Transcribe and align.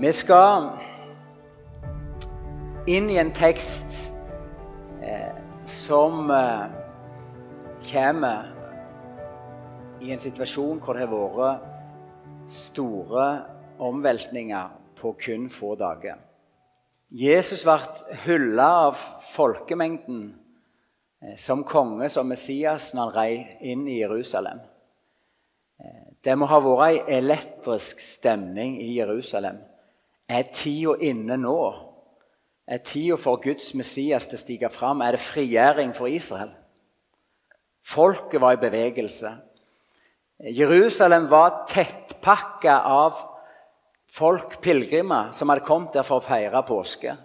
Vi 0.00 0.08
skal 0.16 0.70
inn 2.88 3.10
i 3.12 3.18
en 3.20 3.34
tekst 3.36 3.98
eh, 5.04 5.34
som 5.68 6.30
eh, 6.32 6.70
kommer 7.84 8.48
i 10.00 10.08
en 10.14 10.22
situasjon 10.22 10.80
hvor 10.80 10.96
det 10.96 11.04
har 11.04 11.12
vært 11.12 12.48
store 12.48 13.26
omveltninger 13.76 14.72
på 14.96 15.12
kun 15.20 15.50
få 15.52 15.74
dager. 15.76 16.16
Jesus 17.12 17.66
ble 17.68 17.76
hylla 18.24 18.72
av 18.86 18.96
folkemengden 19.34 20.22
eh, 21.20 21.36
som 21.36 21.60
konge, 21.60 22.08
som 22.08 22.32
Messias, 22.32 22.94
når 22.96 23.02
han 23.04 23.18
rei 23.18 23.72
inn 23.74 23.84
i 23.84 24.00
Jerusalem. 24.00 24.64
Eh, 25.76 26.06
det 26.24 26.40
må 26.40 26.48
ha 26.48 26.64
vært 26.64 26.86
ei 26.88 27.18
elektrisk 27.20 28.00
stemning 28.00 28.80
i 28.80 28.94
Jerusalem. 28.96 29.60
Er 30.30 30.46
tida 30.54 30.94
inne 31.02 31.36
nå? 31.40 31.58
Er 32.70 32.78
tida 32.86 33.16
for 33.18 33.40
Guds 33.42 33.72
Messias 33.74 34.28
til 34.30 34.38
å 34.38 34.42
stige 34.44 34.70
fram? 34.70 35.02
Er 35.02 35.16
det 35.16 35.24
frigjøring 35.24 35.90
for 35.96 36.06
Israel? 36.06 36.52
Folket 37.82 38.38
var 38.42 38.54
i 38.54 38.60
bevegelse. 38.62 39.32
Jerusalem 40.54 41.26
var 41.32 41.64
tettpakka 41.68 42.78
av 42.86 43.18
folk, 44.10 44.60
pilegrimer, 44.62 45.34
som 45.36 45.50
hadde 45.50 45.66
kommet 45.66 45.96
der 45.96 46.06
for 46.06 46.20
å 46.20 46.24
feire 46.24 46.62
påske. 46.68 47.16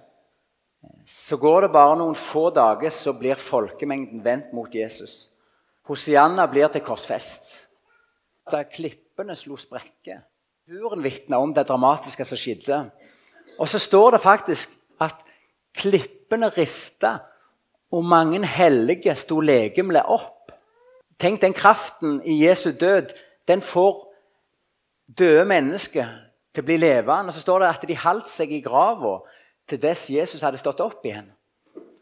Så 1.06 1.38
går 1.38 1.66
det 1.66 1.74
bare 1.76 2.00
noen 2.00 2.18
få 2.18 2.50
dager, 2.54 2.90
så 2.90 3.14
blir 3.14 3.38
folkemengden 3.40 4.24
vendt 4.26 4.52
mot 4.54 4.74
Jesus. 4.74 5.28
Hosianna 5.86 6.48
blir 6.50 6.72
til 6.74 6.82
korsfest. 6.86 7.52
Da 8.50 8.64
klippene 8.66 9.38
slo 9.38 9.58
sprekker. 9.62 10.24
Huren 10.66 11.04
vitner 11.04 11.38
om 11.38 11.52
det 11.54 11.68
dramatiske 11.70 12.26
som 12.26 12.40
skjedde. 12.42 12.78
Og 13.62 13.68
så 13.70 13.78
står 13.80 14.16
det 14.16 14.22
faktisk 14.24 14.72
at 14.98 15.20
klippene 15.78 16.50
rista, 16.50 17.20
og 17.94 18.06
mange 18.10 18.40
hellige 18.50 19.14
sto 19.16 19.38
legemlig 19.46 20.02
opp. 20.02 20.50
Tenk 21.22 21.44
den 21.44 21.54
kraften 21.54 22.18
i 22.26 22.40
Jesu 22.48 22.72
død. 22.72 23.14
Den 23.48 23.62
får 23.62 24.00
døde 25.06 25.46
mennesker 25.46 26.10
til 26.50 26.66
å 26.66 26.66
bli 26.66 26.80
levende. 26.82 27.30
Og 27.30 27.38
Så 27.38 27.46
står 27.46 27.62
det 27.62 27.70
at 27.70 27.86
de 27.88 28.00
holdt 28.02 28.34
seg 28.34 28.52
i 28.52 28.64
grava 28.66 29.20
til 29.70 29.82
dess 29.86 30.10
Jesus 30.10 30.42
hadde 30.42 30.58
stått 30.58 30.82
opp 30.82 31.06
igjen. 31.06 31.30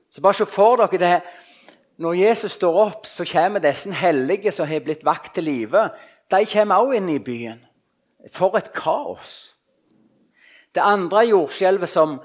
Så 0.08 0.24
bare 0.24 0.40
se 0.40 0.48
for 0.48 0.80
dere 0.80 1.04
det. 1.04 1.20
Når 2.00 2.14
Jesus 2.14 2.56
står 2.56 2.82
opp, 2.86 3.06
så 3.12 3.28
kommer 3.28 3.60
disse 3.60 3.92
hellige 3.92 4.56
som 4.56 4.72
har 4.72 4.88
blitt 4.88 5.04
vakt 5.04 5.36
til 5.36 5.52
live. 5.52 5.90
De 6.32 6.46
kommer 6.48 6.80
også 6.80 6.98
inn 7.02 7.12
i 7.12 7.20
byen. 7.20 7.60
For 8.32 8.56
et 8.58 8.72
kaos. 8.76 9.54
Det 10.74 10.82
andre 10.82 11.26
jordskjelvet 11.28 11.90
som 11.90 12.20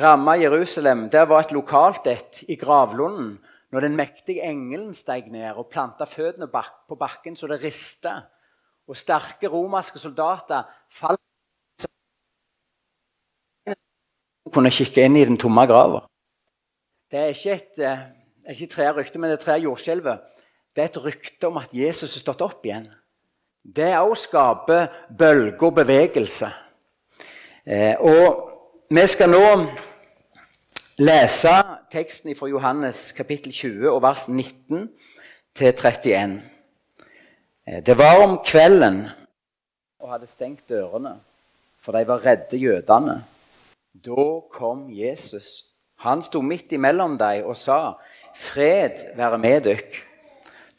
ramma 0.00 0.36
Jerusalem, 0.38 1.08
det 1.10 1.24
var 1.28 1.42
et 1.42 1.52
lokalt 1.52 2.06
et 2.06 2.44
i 2.48 2.56
gravlunden. 2.56 3.40
Når 3.72 3.80
den 3.80 3.96
mektige 3.96 4.44
engelen 4.44 4.92
steg 4.94 5.30
ned 5.32 5.56
og 5.56 5.70
planta 5.72 6.04
føttene 6.04 6.46
på 6.48 6.96
bakken 7.00 7.36
så 7.36 7.48
det 7.48 7.62
rista, 7.62 8.20
og 8.88 8.96
sterke 8.98 9.48
romerske 9.48 9.98
soldater 9.98 10.66
falt 10.92 11.20
kunne 14.52 14.72
kikke 14.74 15.06
inn 15.06 15.16
i 15.16 15.24
den 15.24 15.38
tomme 15.40 15.64
grava. 15.64 16.02
Det 17.10 17.20
er 17.20 17.30
ikke 17.32 17.52
et, 17.52 17.78
eh, 17.78 18.02
er 18.44 18.66
tre 18.68 18.90
rykte, 18.92 19.18
men 19.18 19.30
det 19.30 19.40
er 19.40 19.44
tre 19.44 19.60
jordskjelvet. 19.60 20.20
Det 20.74 20.82
er 20.82 20.88
et 20.90 21.04
rykte 21.04 21.46
om 21.46 21.56
at 21.56 21.72
Jesus 21.72 22.16
er 22.16 22.20
stått 22.20 22.42
opp 22.42 22.64
igjen. 22.64 22.84
Det 23.62 23.92
òg 23.94 24.16
skaper 24.18 24.88
bølger 25.18 25.60
og 25.62 25.74
bevegelse. 25.76 26.48
Eh, 27.62 27.94
og 28.02 28.48
vi 28.90 29.04
skal 29.06 29.30
nå 29.30 29.44
lese 30.98 31.52
teksten 31.92 32.34
fra 32.34 32.50
Johannes 32.50 33.12
kapittel 33.14 33.54
20 33.54 33.86
og 33.92 34.00
vers 34.02 34.26
19 34.26 34.88
til 35.54 35.70
31. 35.70 36.40
Eh, 37.66 37.78
det 37.86 37.94
var 37.98 38.24
om 38.24 38.40
kvelden 38.42 39.04
og 40.02 40.10
hadde 40.10 40.26
stengt 40.26 40.66
dørene, 40.68 41.20
for 41.78 41.94
de 41.94 42.02
var 42.06 42.26
redde 42.26 42.58
jødene. 42.58 43.20
Da 43.94 44.24
kom 44.50 44.88
Jesus. 44.90 45.68
Han 46.02 46.22
sto 46.22 46.42
midt 46.42 46.72
imellom 46.74 47.14
dem 47.18 47.44
og 47.46 47.56
sa, 47.56 47.94
'Fred 48.34 49.14
være 49.16 49.38
med 49.38 49.60
dykk.' 49.60 50.08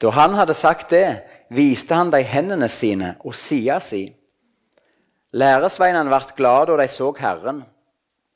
Da 0.01 0.09
han 0.09 0.33
hadde 0.33 0.53
sagt 0.53 0.89
det, 0.91 1.21
viste 1.55 1.95
han 1.95 2.11
dem 2.11 2.25
hendene 2.25 2.67
sine 2.69 3.15
og 3.23 3.35
sida 3.37 3.79
si. 3.83 4.07
Læresveinene 5.33 6.09
ble 6.09 6.35
glade 6.37 6.73
da 6.73 6.81
de 6.81 6.87
så 6.91 7.11
Herren. 7.17 7.63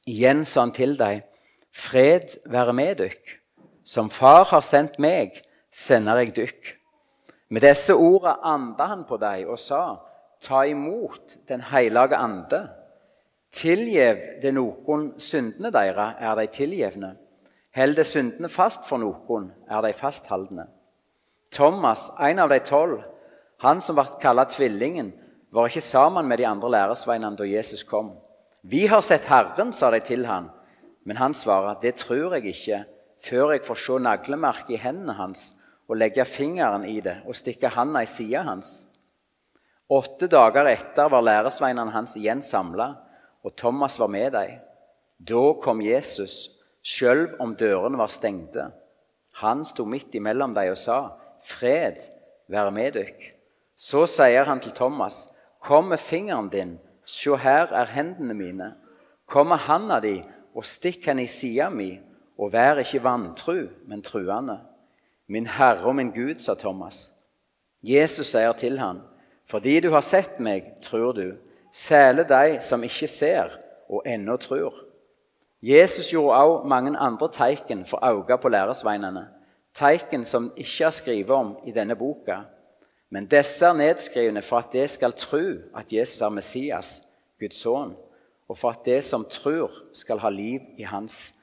Igjen 0.08 0.46
sa 0.46 0.62
han 0.62 0.72
til 0.72 0.98
dem, 0.98 1.22
'Fred 1.74 2.40
være 2.46 2.74
med 2.74 2.96
dykk. 2.96 3.40
Som 3.84 4.10
Far 4.10 4.44
har 4.44 4.62
sendt 4.62 5.00
meg, 5.00 5.44
sender 5.72 6.18
jeg 6.18 6.36
dykk.' 6.36 6.74
Med 7.50 7.62
disse 7.62 7.94
ordene 7.94 8.44
anda 8.44 8.86
han 8.86 9.04
på 9.08 9.18
dem 9.18 9.50
og 9.50 9.60
sa, 9.60 9.96
'Ta 10.42 10.64
imot 10.64 11.38
Den 11.48 11.62
hellige 11.62 12.16
ande.' 12.16 12.70
Tilgjev 13.52 14.18
det 14.42 14.54
noen 14.54 15.14
syndene 15.18 15.72
deres, 15.72 16.16
er 16.20 16.36
de 16.36 16.46
tilgjevne. 16.48 17.16
Held 17.72 17.96
det 17.96 18.06
syndene 18.06 18.50
fast 18.50 18.86
for 18.86 18.98
noen, 18.98 19.52
er 19.70 19.82
de 19.82 19.94
fastholdne. 19.94 20.68
Thomas, 21.52 22.12
en 22.20 22.40
av 22.40 22.50
de 22.50 22.60
tolv, 22.60 23.02
han 23.64 23.82
som 23.82 23.98
ble 23.98 24.06
kalt 24.22 24.54
tvillingen, 24.54 25.14
var 25.52 25.70
ikke 25.70 25.82
sammen 25.82 26.28
med 26.28 26.42
de 26.42 26.46
andre 26.46 26.70
læresveinene 26.76 27.40
da 27.40 27.48
Jesus 27.48 27.84
kom. 27.88 28.12
Vi 28.62 28.86
har 28.88 29.02
sett 29.02 29.30
Herren, 29.32 29.72
sa 29.74 29.90
de 29.92 30.02
til 30.04 30.26
han. 30.28 30.50
Men 31.08 31.18
han 31.18 31.34
svarer, 31.34 31.80
det 31.82 31.96
tror 32.04 32.36
jeg 32.36 32.52
ikke, 32.52 32.82
før 33.24 33.54
jeg 33.56 33.64
får 33.66 33.80
se 33.80 34.00
naglemerket 34.04 34.76
i 34.76 34.82
hendene 34.82 35.16
hans 35.18 35.54
og 35.88 35.96
legge 35.96 36.26
fingeren 36.28 36.84
i 36.86 37.00
det 37.02 37.22
og 37.26 37.38
stikke 37.38 37.72
handa 37.72 38.04
i 38.04 38.10
sida 38.12 38.44
hans. 38.44 38.84
Åtte 39.88 40.28
dager 40.28 40.68
etter 40.68 41.08
var 41.10 41.24
læresveinene 41.24 41.96
hans 41.96 42.18
igjen 42.20 42.44
samla 42.44 42.90
og 43.48 43.56
Thomas 43.56 43.96
var 44.02 44.12
med 44.12 44.34
dem. 44.36 44.58
Da 45.18 45.44
kom 45.64 45.80
Jesus, 45.82 46.50
sjøl 46.84 47.30
om 47.40 47.56
dørene 47.56 47.98
var 47.98 48.12
stengte. 48.12 48.68
Han 49.40 49.64
sto 49.66 49.86
midt 49.88 50.16
imellom 50.20 50.54
dem 50.58 50.74
og 50.74 50.78
sa, 50.78 51.00
'Fred 51.44 52.12
være 52.50 52.72
med 52.72 52.92
dykk.' 52.92 53.34
Så 53.76 54.06
sier 54.06 54.44
han 54.44 54.60
til 54.60 54.72
Thomas, 54.72 55.30
'Kom 55.62 55.84
med 55.84 55.98
fingeren 55.98 56.50
din, 56.50 56.80
se 57.02 57.38
her 57.38 57.68
er 57.74 57.86
hendene 57.86 58.34
mine.' 58.34 58.74
'Kom 59.28 59.48
med 59.48 59.58
handa 59.58 60.00
di 60.00 60.24
og 60.56 60.66
stikk 60.66 61.06
henne 61.06 61.24
i 61.24 61.28
sida 61.28 61.70
mi, 61.70 62.00
og 62.40 62.54
vær 62.54 62.80
ikke 62.80 63.04
vantru, 63.04 63.68
men 63.88 64.02
truende.' 64.02 64.60
'Min 65.28 65.48
Herre 65.48 65.86
og 65.86 65.96
min 65.96 66.12
Gud', 66.12 66.40
sa 66.40 66.54
Thomas. 66.54 67.14
Jesus 67.84 68.28
sier 68.28 68.52
til 68.52 68.80
han, 68.80 69.02
'Fordi 69.46 69.80
du 69.80 69.92
har 69.92 70.02
sett 70.02 70.40
meg, 70.40 70.64
tror 70.82 71.12
du.' 71.12 71.38
Særlig 71.72 72.30
de 72.30 72.60
som 72.60 72.84
ikke 72.84 73.08
ser 73.08 73.50
og 73.90 74.04
ennå 74.06 74.38
tror. 74.38 74.74
Jesus 75.62 76.10
gjorde 76.10 76.38
også 76.38 76.68
mange 76.68 76.98
andre 76.98 77.30
teiken 77.32 77.86
for 77.86 78.06
øynene 78.06 78.38
på 78.38 78.50
læresveinene. 78.50 79.28
Teiken 79.78 80.26
som 80.26 80.50
ikke 80.58 80.88
er 80.88 80.96
skrevet 80.96 81.34
om 81.34 81.52
i 81.68 81.72
denne 81.72 81.96
boka. 81.96 82.42
Men 83.14 83.28
disse 83.30 83.66
er 83.66 83.78
nedskrevne 83.78 84.42
for 84.44 84.64
at 84.64 84.74
de 84.74 84.84
skal 84.90 85.14
tro 85.16 85.44
at 85.78 85.94
Jesus 85.94 86.22
er 86.22 86.34
Messias, 86.34 86.98
Guds 87.40 87.62
sønn, 87.62 87.94
og 88.48 88.58
for 88.58 88.74
at 88.74 88.86
de 88.86 88.98
som 89.02 89.26
tror, 89.30 89.72
skal 89.94 90.20
ha 90.20 90.30
liv 90.34 90.66
i 90.78 90.84
hans 90.84 91.36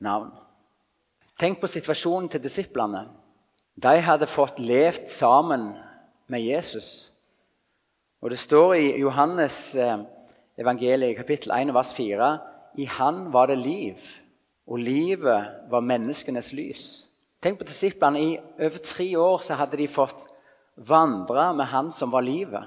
navn. 0.00 0.32
Tenk 1.38 1.60
på 1.60 1.68
situasjonen 1.68 2.30
til 2.32 2.42
disiplene. 2.42 3.06
De 3.76 4.00
hadde 4.00 4.26
fått 4.26 4.58
levd 4.58 5.10
sammen 5.12 5.74
med 6.32 6.40
Jesus. 6.40 7.12
Og 8.22 8.30
Det 8.30 8.38
står 8.38 8.74
i 8.74 9.00
Johannes 9.00 9.76
eh, 9.76 9.98
evangeliet 10.58 11.16
kapittel 11.16 11.52
1 11.52 11.74
vers 11.74 11.92
4 11.94 12.30
i 12.76 12.84
han 12.84 13.32
var 13.32 13.46
det 13.46 13.58
liv, 13.58 14.00
og 14.66 14.78
livet 14.78 15.68
var 15.70 15.80
menneskenes 15.80 16.52
lys. 16.52 17.05
Tenk 17.42 17.60
på 17.60 17.68
disiplene. 17.68 18.20
I 18.20 18.38
over 18.58 18.82
tre 18.82 19.08
år 19.20 19.42
så 19.44 19.58
hadde 19.60 19.78
de 19.80 19.88
fått 19.90 20.26
vandre 20.76 21.50
med 21.56 21.70
han 21.72 21.92
som 21.92 22.12
var 22.12 22.24
livet. 22.26 22.64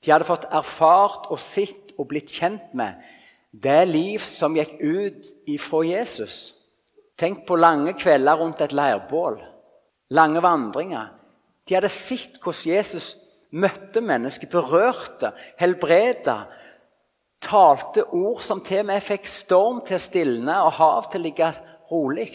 De 0.00 0.12
hadde 0.12 0.28
fått 0.28 0.48
erfart 0.48 1.28
og 1.30 1.40
sett 1.42 1.92
og 1.98 2.08
blitt 2.12 2.32
kjent 2.32 2.72
med 2.76 3.00
det 3.50 3.82
liv 3.90 4.22
som 4.24 4.56
gikk 4.56 4.76
ut 4.80 5.30
ifra 5.50 5.82
Jesus. 5.84 6.54
Tenk 7.20 7.44
på 7.48 7.58
lange 7.60 7.92
kvelder 7.98 8.38
rundt 8.40 8.62
et 8.64 8.72
leirbål. 8.76 9.40
Lange 10.16 10.40
vandringer. 10.42 11.10
De 11.68 11.76
hadde 11.76 11.90
sett 11.92 12.40
hvordan 12.40 12.72
Jesus 12.72 13.12
møtte 13.50 14.00
mennesker, 14.00 14.48
berørte, 14.50 15.32
helbreda. 15.60 16.44
Talte 17.42 18.06
ord 18.14 18.42
som 18.44 18.62
til 18.64 18.84
og 18.84 18.90
med 18.92 19.04
fikk 19.04 19.28
storm 19.28 19.82
til 19.86 19.98
å 19.98 20.02
stilne 20.02 20.56
og 20.64 20.76
hav 20.78 21.10
til 21.10 21.20
å 21.20 21.26
ligge 21.26 21.52
rolig. 21.90 22.30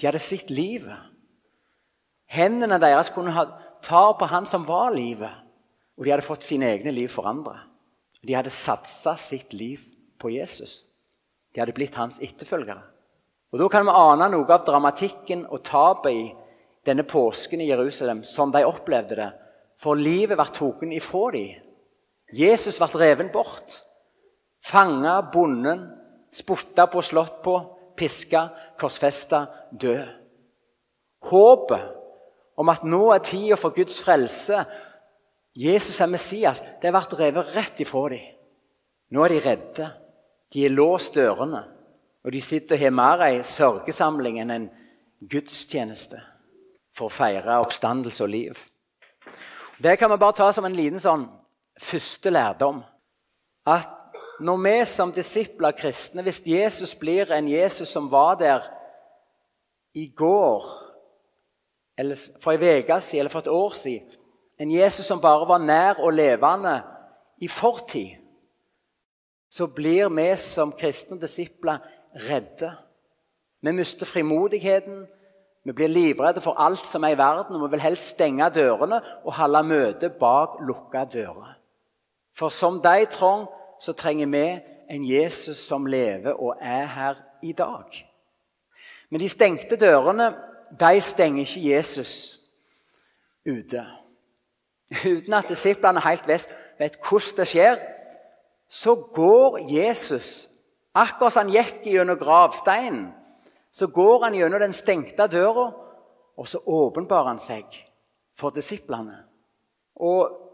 De 0.00 0.08
hadde 0.08 0.22
sett 0.22 0.48
livet. 0.50 0.96
Hendene 2.30 2.78
deres 2.80 3.10
kunne 3.12 3.34
ha, 3.36 3.44
tar 3.84 4.14
på 4.16 4.28
han 4.30 4.46
som 4.48 4.64
var 4.64 4.94
livet, 4.94 5.32
og 5.98 6.06
de 6.06 6.14
hadde 6.14 6.24
fått 6.24 6.46
sine 6.46 6.70
egne 6.72 6.94
liv 6.94 7.10
forandra. 7.12 7.58
De 8.24 8.36
hadde 8.36 8.52
satsa 8.52 9.16
sitt 9.20 9.52
liv 9.52 9.82
på 10.20 10.30
Jesus. 10.32 10.84
De 11.52 11.60
hadde 11.60 11.74
blitt 11.76 11.98
hans 12.00 12.20
etterfølgere. 12.22 12.82
Og 13.50 13.58
Da 13.58 13.68
kan 13.68 13.84
vi 13.84 13.92
ane 13.92 14.28
noe 14.30 14.54
av 14.54 14.64
dramatikken 14.64 15.42
og 15.50 15.64
tapet 15.66 16.14
i 16.14 16.26
denne 16.86 17.02
påsken 17.02 17.60
i 17.60 17.68
Jerusalem, 17.68 18.22
som 18.24 18.52
de 18.52 18.62
opplevde 18.64 19.18
det. 19.18 19.30
For 19.80 19.98
livet 19.98 20.38
ble 20.38 20.46
tatt 20.46 20.84
ifra 20.94 21.30
dem. 21.34 21.58
Jesus 22.32 22.78
ble 22.78 23.00
reven 23.00 23.32
bort. 23.32 23.80
Fanga, 24.62 25.20
bonden, 25.32 25.88
spotta 26.30 26.86
på, 26.86 27.02
slått 27.02 27.40
på, 27.42 27.56
piska, 27.96 28.48
korsfesta, 28.80 29.44
død. 29.70 30.06
Håpet 31.30 31.96
om 32.60 32.72
at 32.72 32.84
nå 32.84 33.10
er 33.14 33.24
tida 33.24 33.56
for 33.60 33.76
Guds 33.76 33.98
frelse, 34.02 34.64
Jesus 35.56 36.00
er 36.00 36.10
Messias, 36.10 36.62
det 36.80 36.88
har 36.88 36.96
vært 36.96 37.16
revet 37.18 37.54
rett 37.56 37.82
ifra 37.82 38.06
dem. 38.12 38.26
Nå 39.10 39.24
er 39.24 39.34
de 39.34 39.40
redde. 39.42 39.86
De 40.52 40.62
har 40.62 40.74
låst 40.74 41.16
dørene. 41.18 41.64
Og 42.24 42.32
de 42.32 42.40
sitter 42.44 42.76
og 42.76 42.84
har 42.84 42.94
mer 42.94 43.24
ei 43.26 43.40
sørgesamling 43.46 44.38
enn 44.42 44.52
en 44.54 44.68
gudstjeneste 45.30 46.20
for 46.96 47.08
å 47.08 47.14
feire 47.14 47.58
oppstandelse 47.64 48.22
og 48.26 48.32
liv. 48.32 48.60
Det 49.80 49.96
kan 49.98 50.12
vi 50.12 50.20
bare 50.20 50.36
ta 50.36 50.50
som 50.52 50.66
en 50.68 50.76
liten 50.76 51.00
sånn 51.00 51.24
første 51.80 52.30
lærdom. 52.30 52.82
At 53.66 53.99
når 54.40 54.56
vi 54.56 54.84
som 54.84 55.12
disipler 55.12 55.70
kristne, 55.76 56.22
hvis 56.22 56.42
Jesus 56.46 56.94
blir 56.94 57.32
en 57.32 57.48
Jesus 57.48 57.88
som 57.88 58.10
var 58.10 58.34
der 58.34 58.60
i 59.94 60.08
går, 60.16 60.64
eller 61.98 62.16
for 62.40 62.52
ei 62.52 62.80
uke 62.80 63.00
siden 63.00 63.20
eller 63.20 63.30
for 63.30 63.38
et 63.44 63.48
år 63.48 63.72
siden 63.76 64.16
En 64.60 64.70
Jesus 64.72 65.06
som 65.06 65.20
bare 65.20 65.48
var 65.48 65.58
nær 65.58 66.00
og 66.04 66.12
levende 66.12 66.82
i 67.40 67.48
fortid 67.48 68.20
så 69.50 69.66
blir 69.66 70.08
vi 70.08 70.36
som 70.36 70.72
kristne 70.72 71.18
disipler 71.20 71.78
redde. 72.28 72.70
Vi 73.62 73.72
mister 73.72 74.06
frimodigheten, 74.06 75.06
vi 75.64 75.72
blir 75.72 75.88
livredde 75.88 76.40
for 76.40 76.60
alt 76.60 76.86
som 76.86 77.04
er 77.04 77.16
i 77.16 77.18
verden, 77.18 77.56
og 77.56 77.64
vi 77.64 77.70
vil 77.74 77.82
helst 77.82 78.14
stenge 78.14 78.46
dørene 78.54 79.00
og 79.24 79.34
holde 79.34 79.62
møte 79.66 80.10
bak 80.10 80.60
lukka 80.60 81.04
dører. 81.04 81.56
For 82.36 82.48
som 82.48 82.78
de 82.82 83.06
trong, 83.10 83.48
så 83.80 83.92
trenger 83.96 84.26
vi 84.26 84.44
en 84.90 85.04
Jesus 85.04 85.58
som 85.58 85.86
lever 85.86 86.32
og 86.32 86.56
er 86.60 86.86
her 86.86 87.14
i 87.42 87.52
dag. 87.52 88.06
Men 89.10 89.20
de 89.20 89.28
stengte 89.28 89.76
dørene 89.76 90.34
de 90.80 91.00
stenger 91.00 91.40
ikke 91.40 91.70
Jesus 91.70 92.40
ute. 93.46 93.86
Uten 95.06 95.34
at 95.34 95.48
disiplene 95.48 96.02
helt 96.04 96.28
vet 96.28 96.98
hvordan 97.08 97.36
det 97.36 97.48
skjer, 97.48 97.80
så 98.68 98.94
går 98.94 99.58
Jesus 99.66 100.50
Akkurat 100.90 101.32
som 101.32 101.46
han 101.46 101.52
gikk 101.54 101.84
gjennom 101.86 102.18
gravsteinen, 102.18 103.12
så 103.70 103.86
går 103.86 104.24
han 104.24 104.34
gjennom 104.34 104.58
den 104.58 104.72
stengte 104.74 105.28
døra, 105.30 105.68
og 106.34 106.48
så 106.50 106.58
åpenbarer 106.66 107.28
han 107.28 107.38
seg 107.38 107.76
for 108.34 108.50
disiplene. 108.50 109.20
Og 109.94 110.49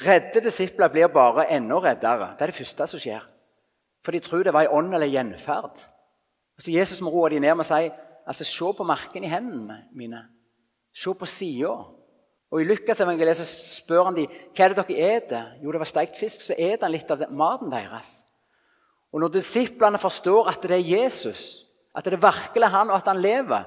redde 0.00 0.42
disipler 0.42 0.90
blir 0.90 1.10
bare 1.12 1.46
enda 1.54 1.78
reddere. 1.82 2.34
Det 2.34 2.42
er 2.46 2.52
det 2.52 2.58
første 2.58 2.86
som 2.90 3.02
skjer. 3.02 3.24
For 4.04 4.12
de 4.12 4.20
tror 4.20 4.44
det 4.44 4.54
var 4.54 4.66
en 4.66 4.76
ånd 4.78 4.94
eller 4.94 5.10
gjenferd. 5.10 5.80
Så 6.58 6.72
Jesus 6.74 7.00
må 7.02 7.10
roe 7.10 7.30
dem 7.32 7.42
ned 7.42 7.56
med 7.56 7.64
å 7.64 7.68
si 7.68 7.90
altså, 8.26 8.46
se 8.46 8.70
på 8.76 8.86
markene 8.86 9.26
i 9.26 9.32
hendene 9.32 9.80
mine. 9.96 10.22
Se 10.94 11.14
på 11.14 11.26
sida. 11.26 11.72
Og 12.54 12.60
I 12.62 12.66
Lukasevangeliet 12.68 13.40
spør 13.48 14.10
han 14.10 14.18
dem 14.18 14.30
hva 14.30 14.66
er 14.66 14.74
det 14.74 14.84
dere 14.84 15.08
eter. 15.16 15.48
Jo, 15.62 15.72
det 15.74 15.80
var 15.82 15.90
steikt 15.90 16.20
fisk. 16.20 16.44
Så 16.44 16.54
eter 16.54 16.86
han 16.86 16.94
litt 16.94 17.10
av 17.10 17.24
maten 17.34 17.72
deres. 17.72 18.20
Og 19.14 19.22
når 19.22 19.36
disiplene 19.36 19.98
forstår 19.98 20.50
at 20.50 20.62
det 20.66 20.76
er 20.76 20.92
Jesus, 20.98 21.64
at 21.94 22.06
det 22.06 22.16
er 22.16 22.22
virkelig 22.22 22.70
han, 22.70 22.90
og 22.90 22.98
at 22.98 23.10
han 23.10 23.22
lever, 23.22 23.66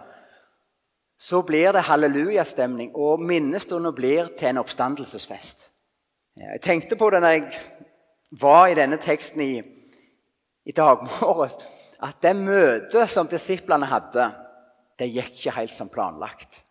så 1.17 1.41
blir 1.41 1.71
det 1.73 1.87
hallelujastemning, 1.87 2.91
og 2.95 3.23
minnestunden 3.23 3.95
blir 3.95 4.27
til 4.37 4.51
en 4.51 4.59
oppstandelsesfest. 4.61 5.71
Jeg 6.37 6.61
tenkte 6.61 6.97
på 6.99 7.09
det 7.09 7.21
når 7.23 7.33
jeg 7.33 7.47
var 8.37 8.67
i 8.69 8.75
denne 8.77 8.99
teksten 9.01 9.41
i, 9.41 9.53
i 10.67 10.75
dag 10.75 11.01
morges, 11.21 11.57
at 12.03 12.19
det 12.21 12.35
møtet 12.37 13.09
som 13.09 13.29
disiplene 13.29 13.89
hadde, 13.89 14.29
det 14.99 15.09
gikk 15.09 15.33
ikke 15.33 15.55
helt 15.57 15.73
som 15.73 15.89
planlagt. 15.89 16.61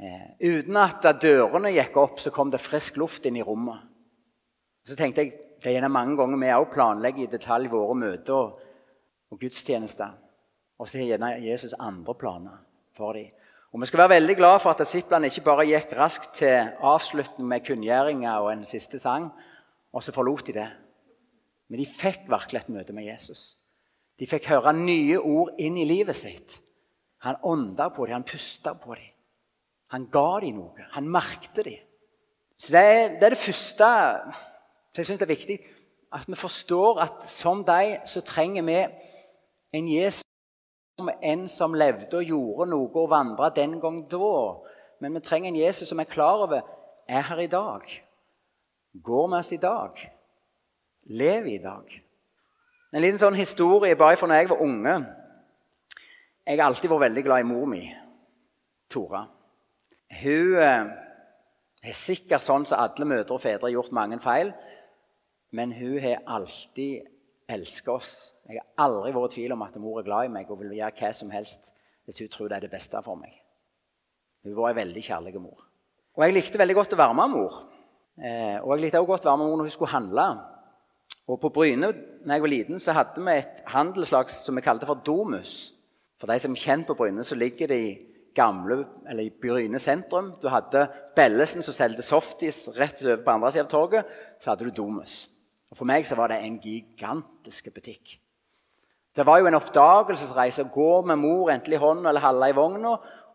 Eh, 0.00 0.30
uten 0.40 0.76
at 0.80 1.04
dørene 1.22 1.72
gikk 1.74 1.96
opp, 2.00 2.18
så 2.20 2.32
kom 2.34 2.50
det 2.50 2.62
frisk 2.64 2.96
luft 3.00 3.26
inn 3.28 3.36
i 3.36 3.44
rommet. 3.44 3.82
Så 4.84 4.96
tenkte 4.96 5.24
jeg 5.24 5.40
det 5.64 5.78
er 5.78 5.88
mange 5.88 6.16
ganger 6.18 6.40
vi 6.40 6.50
også 6.52 6.72
planlegger 6.74 7.24
i 7.24 7.32
detalj 7.32 7.70
våre 7.72 7.94
møter 7.96 8.34
og, 8.36 8.58
og 9.32 9.40
gudstjenester. 9.40 10.10
Og 10.76 10.88
så 10.88 11.00
har 11.00 11.14
gjerne 11.14 11.30
Jesus 11.40 11.76
andre 11.78 12.14
planer 12.20 12.58
for 12.96 13.16
dem. 13.16 13.30
Og 13.74 13.80
Vi 13.80 13.86
skal 13.86 13.98
være 13.98 14.08
veldig 14.08 14.36
glad 14.36 14.60
for 14.62 14.70
at 14.70 14.78
disiplene 14.78 15.26
ikke 15.26 15.42
bare 15.48 15.66
gikk 15.66 15.96
raskt 15.98 16.36
til 16.38 16.68
avslutning 16.78 17.48
med 17.48 17.64
kunngjøringer 17.66 18.44
og 18.44 18.52
en 18.52 18.64
siste 18.64 19.00
sang, 19.02 19.32
og 19.92 20.02
så 20.02 20.14
forlot 20.14 20.46
de 20.46 20.54
det. 20.54 20.68
Men 21.68 21.82
de 21.82 21.86
fikk 21.90 22.28
virkelig 22.30 22.60
et 22.60 22.70
møte 22.70 22.94
med 22.94 23.08
Jesus. 23.08 23.56
De 24.20 24.28
fikk 24.30 24.46
høre 24.52 24.76
nye 24.78 25.18
ord 25.18 25.50
inn 25.58 25.74
i 25.82 25.88
livet 25.90 26.14
sitt. 26.14 26.60
Han 27.26 27.42
ånda 27.42 27.88
på 27.90 28.06
dem, 28.06 28.20
han 28.20 28.28
pusta 28.28 28.76
på 28.78 28.94
dem. 28.94 29.10
Han 29.90 30.06
ga 30.06 30.40
dem 30.44 30.60
noe. 30.62 30.86
Han 30.94 31.10
merkte 31.10 31.66
dem. 31.66 31.82
Så 32.54 32.76
det 32.76 32.84
er, 32.92 33.08
det 33.18 33.26
er 33.26 33.34
det 33.34 33.42
første 33.42 33.88
så 34.94 35.02
jeg 35.02 35.06
synes 35.06 35.18
det 35.18 35.26
er 35.26 35.34
viktig 35.34 35.58
at 36.14 36.28
vi 36.30 36.38
forstår 36.38 37.00
at 37.02 37.26
som 37.26 37.64
deg 37.66 38.04
så 38.06 38.22
trenger 38.22 38.62
vi 38.62 38.78
en 39.74 39.88
Jesus 39.90 40.23
som 40.98 41.10
en 41.22 41.48
som 41.48 41.74
levde 41.74 42.20
og 42.20 42.28
gjorde 42.28 42.70
noe 42.70 42.90
og 42.94 43.10
vandra 43.10 43.50
den 43.54 43.78
gang 43.82 44.02
da. 44.10 44.30
Men 45.02 45.16
vi 45.16 45.22
trenger 45.26 45.50
en 45.50 45.58
Jesus 45.58 45.90
som 45.90 46.00
er 46.00 46.10
klar 46.10 46.44
over 46.46 46.62
er 47.08 47.26
her 47.28 47.42
i 47.42 47.50
dag. 47.50 47.82
Går 49.02 49.26
med 49.26 49.38
oss 49.38 49.52
i 49.52 49.60
dag. 49.60 49.98
Lever 51.10 51.50
i 51.50 51.62
dag. 51.62 51.96
En 52.94 53.02
liten 53.02 53.18
sånn 53.18 53.34
historie 53.34 53.98
bare 53.98 54.16
fra 54.16 54.28
når 54.30 54.40
jeg 54.40 54.50
var 54.52 54.62
unge. 54.62 54.94
Jeg 56.46 56.60
har 56.60 56.68
alltid 56.68 56.92
vært 56.92 57.06
veldig 57.08 57.24
glad 57.26 57.42
i 57.42 57.48
mor 57.48 57.64
mi, 57.66 57.82
Tora. 58.92 59.24
Hun 60.20 60.56
eh, 60.62 60.92
er 61.82 61.96
sikkert 61.98 62.44
sånn 62.44 62.66
som 62.68 62.78
alle 62.78 63.08
mødre 63.08 63.34
og 63.34 63.42
fedre 63.42 63.66
har 63.66 63.74
gjort 63.74 63.96
mange 63.96 64.20
feil. 64.22 64.52
Men 65.54 65.72
hun 65.74 65.98
har 66.04 66.22
alltid 66.36 67.08
elsket 67.50 67.92
oss. 67.92 68.12
Jeg 68.48 68.60
har 68.60 68.86
aldri 68.86 69.12
vært 69.14 69.34
i 69.34 69.40
tvil 69.40 69.54
om 69.56 69.64
at 69.66 69.76
mor 69.80 70.00
er 70.00 70.06
glad 70.06 70.28
i 70.28 70.32
meg 70.32 70.50
og 70.50 70.60
vil 70.62 70.76
gjøre 70.78 70.96
hva 71.00 71.12
som 71.16 71.32
helst 71.34 71.72
hvis 72.04 72.20
hun 72.20 72.32
tror 72.32 72.50
det 72.50 72.58
er 72.58 72.66
det 72.66 72.72
beste 72.72 73.00
for 73.04 73.16
meg. 73.16 73.32
Hun 74.44 74.56
var 74.56 74.72
en 74.72 74.82
veldig 74.82 75.02
kjærlig 75.02 75.40
mor. 75.40 75.64
Og 76.14 76.24
Jeg 76.24 76.34
likte 76.36 76.60
veldig 76.60 76.76
godt 76.76 76.92
å 76.94 77.00
være 77.00 77.16
med 77.16 77.32
mor. 77.32 77.62
Eh, 78.20 78.58
og 78.60 78.74
jeg 78.74 78.84
likte 78.84 79.00
også 79.00 79.10
godt 79.10 79.24
å 79.24 79.30
være 79.30 79.40
med 79.40 79.48
mor 79.48 79.56
når 79.58 79.70
hun 79.70 79.76
skulle 79.76 79.94
handle. 79.94 80.26
Og 81.28 81.40
På 81.40 81.50
Bryne 81.50 81.88
når 82.24 82.34
jeg 82.36 82.44
var 82.44 82.52
liten, 82.52 82.80
så 82.80 82.92
hadde 82.92 83.24
vi 83.24 83.36
et 83.38 83.62
handelslag 83.72 84.30
som 84.30 84.56
vi 84.56 84.64
kalte 84.64 84.86
for 84.86 85.00
Domus. 85.04 85.72
For 86.20 86.30
de 86.30 86.38
som 86.40 86.52
er 86.52 86.60
kjent 86.60 86.86
på 86.86 86.96
Bryne, 86.96 87.24
så 87.24 87.36
ligger 87.36 87.72
det 87.72 87.80
i 87.80 87.94
gamle, 88.34 88.84
eller 89.08 89.24
i 89.24 89.32
Bryne 89.42 89.78
sentrum. 89.78 90.34
Du 90.42 90.48
hadde 90.52 90.86
Bellesen 91.16 91.64
som 91.64 91.74
solgte 91.74 92.04
softis 92.04 92.66
rett 92.76 93.02
over 93.04 93.22
på 93.24 93.34
andre 93.34 93.52
siden 93.52 93.66
av 93.66 93.72
torget. 93.72 94.14
Så 94.38 94.52
hadde 94.52 94.68
du 94.68 94.74
Domus. 94.74 95.24
Og 95.74 95.78
For 95.80 95.90
meg 95.90 96.04
så 96.06 96.14
var 96.14 96.30
det 96.30 96.36
en 96.38 96.60
gigantisk 96.62 97.66
butikk. 97.74 98.12
Det 99.10 99.24
var 99.26 99.40
jo 99.40 99.48
en 99.50 99.56
oppdagelsesreise 99.58 100.68
gå 100.70 101.02
med 101.02 101.18
mor 101.18 101.50
enten 101.50 101.74
i 101.74 101.80
hånda 101.82 102.12
eller 102.12 102.22
halve 102.22 102.48
i 102.52 102.54
vogna. 102.54 102.92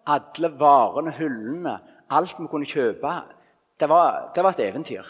Alle 0.08 0.52
varene, 0.60 1.12
hyllene, 1.18 1.74
alt 2.16 2.40
vi 2.40 2.48
kunne 2.48 2.68
kjøpe. 2.68 3.12
Det 3.80 3.90
var, 3.92 4.32
det 4.36 4.44
var 4.44 4.56
et 4.56 4.64
eventyr. 4.70 5.04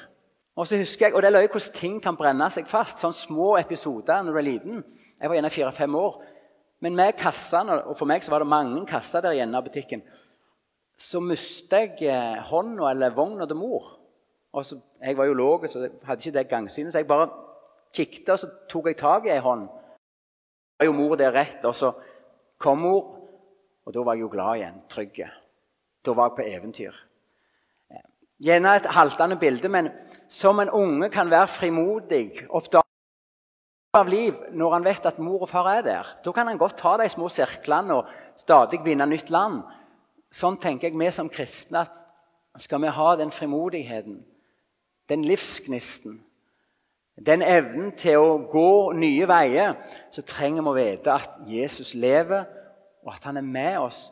Og 0.57 0.65
så 0.67 0.79
husker 0.81 1.05
jeg, 1.05 1.15
og 1.15 1.21
det 1.21 1.29
er 1.29 1.36
løye 1.38 1.51
hvordan 1.53 1.77
ting 1.77 2.01
kan 2.01 2.17
brenne 2.17 2.50
seg 2.50 2.65
fast. 2.67 2.98
Sånne 2.98 3.17
små 3.17 3.51
episoder 3.62 4.25
når 4.25 4.33
du 4.33 4.41
er 4.41 4.48
liten. 4.50 4.81
Jeg 5.21 5.29
var 5.29 5.38
gjerne 5.38 5.53
fire-fem 5.53 6.01
år. 6.01 6.19
Men 6.81 6.98
med 6.98 7.13
kassene, 7.21 7.77
og 7.86 7.93
for 8.00 8.09
meg 8.09 8.25
så 8.25 8.33
var 8.33 8.41
det 8.41 8.50
mange 8.50 8.88
kasser 8.89 9.21
der 9.21 9.38
igjen 9.38 9.53
av 9.53 9.69
butikken, 9.69 10.01
så 10.98 11.21
mistet 11.21 12.01
jeg 12.01 12.09
eh, 12.09 12.41
hånda 12.50 12.89
eller 12.89 13.13
vogna 13.13 13.45
til 13.45 13.62
mor. 13.62 13.99
Og 14.53 14.65
så, 14.65 14.79
Jeg 15.01 15.18
var 15.18 15.25
jo 15.25 15.34
låg, 15.34 15.70
så 15.70 15.79
jeg 15.79 15.91
hadde 16.03 16.22
ikke 16.25 16.38
det 16.38 16.50
gangsynet. 16.50 16.91
Så 16.91 16.98
jeg 16.98 17.08
bare 17.08 17.29
kikket, 17.94 18.29
og 18.29 18.39
så 18.39 18.50
tok 18.70 18.88
jeg 18.88 18.98
tak 18.98 19.25
i 19.25 19.34
ei 19.34 19.44
hånd. 19.44 19.68
Da 19.68 20.86
var 20.86 20.86
jo 20.86 20.96
mor 20.96 21.15
der 21.15 21.32
rett, 21.36 21.65
og 21.65 21.75
så 21.75 21.91
kom 22.58 22.77
mor, 22.77 23.15
og 23.86 23.94
da 23.94 24.03
var 24.03 24.13
jeg 24.13 24.22
jo 24.22 24.32
glad 24.32 24.56
igjen. 24.56 24.82
Trygg. 24.89 25.24
Da 26.06 26.13
var 26.13 26.29
jeg 26.29 26.36
på 26.36 26.48
eventyr. 26.48 27.00
Gjerne 28.39 28.75
et 28.75 28.86
haltende 28.96 29.36
bilde, 29.36 29.70
men 29.70 29.89
som 30.32 30.60
en 30.60 30.70
unge 30.70 31.10
kan 31.10 31.29
være 31.29 31.48
frimodig, 31.48 32.46
oppdaget 32.50 32.86
av 33.94 34.08
liv 34.08 34.36
når 34.53 34.74
han 34.74 34.86
vet 34.86 35.06
at 35.10 35.20
mor 35.20 35.44
og 35.44 35.50
far 35.50 35.68
er 35.74 35.82
der. 35.84 36.08
Da 36.24 36.32
kan 36.32 36.48
han 36.48 36.58
godt 36.58 36.77
ta 36.77 36.96
de 36.98 37.10
små 37.10 37.27
sirklene 37.27 37.98
og 37.98 38.08
stadig 38.39 38.79
vinne 38.86 39.08
nytt 39.10 39.29
land. 39.34 39.63
Sånn 40.32 40.60
tenker 40.62 40.88
jeg 40.88 41.00
vi 41.00 41.10
som 41.12 41.29
kristne 41.29 41.82
at 41.84 42.00
skal 42.56 42.82
vi 42.82 42.94
ha 42.94 43.15
den 43.18 43.32
frimodigheten 43.34 44.22
den 45.09 45.25
livsgnisten, 45.25 46.19
den 47.25 47.41
evnen 47.41 47.91
til 47.99 48.21
å 48.21 48.37
gå 48.51 48.93
nye 48.95 49.27
veier, 49.27 49.75
så 50.11 50.23
trenger 50.23 50.63
vi 50.63 50.71
å 50.71 50.77
vite 50.77 51.15
at 51.15 51.41
Jesus 51.49 51.93
lever, 51.97 52.45
og 53.03 53.13
at 53.15 53.25
han 53.27 53.39
er 53.39 53.47
med 53.47 53.79
oss 53.81 54.05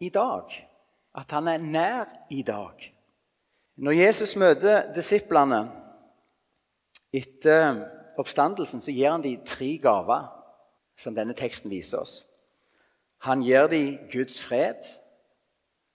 i 0.00 0.08
dag. 0.12 0.48
At 1.14 1.30
han 1.36 1.48
er 1.48 1.58
nær 1.60 2.08
i 2.30 2.42
dag. 2.42 2.80
Når 3.76 3.98
Jesus 3.98 4.36
møter 4.36 4.92
disiplene 4.94 5.66
etter 7.14 7.82
oppstandelsen, 8.18 8.80
så 8.80 8.94
gir 8.94 9.10
han 9.10 9.22
dem 9.24 9.44
tre 9.46 9.74
gaver, 9.82 10.30
som 10.96 11.14
denne 11.14 11.34
teksten 11.34 11.72
viser 11.72 12.00
oss. 12.00 12.20
Han 13.26 13.42
gir 13.42 13.66
dem 13.66 13.98
Guds 14.12 14.38
fred, 14.40 14.84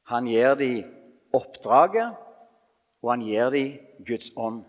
han 0.09 0.27
gir 0.27 0.57
dem 0.59 0.89
oppdraget, 1.33 2.17
og 3.01 3.11
han 3.13 3.23
gir 3.23 3.49
dem 3.53 4.05
Guds 4.07 4.31
ånd. 4.35 4.63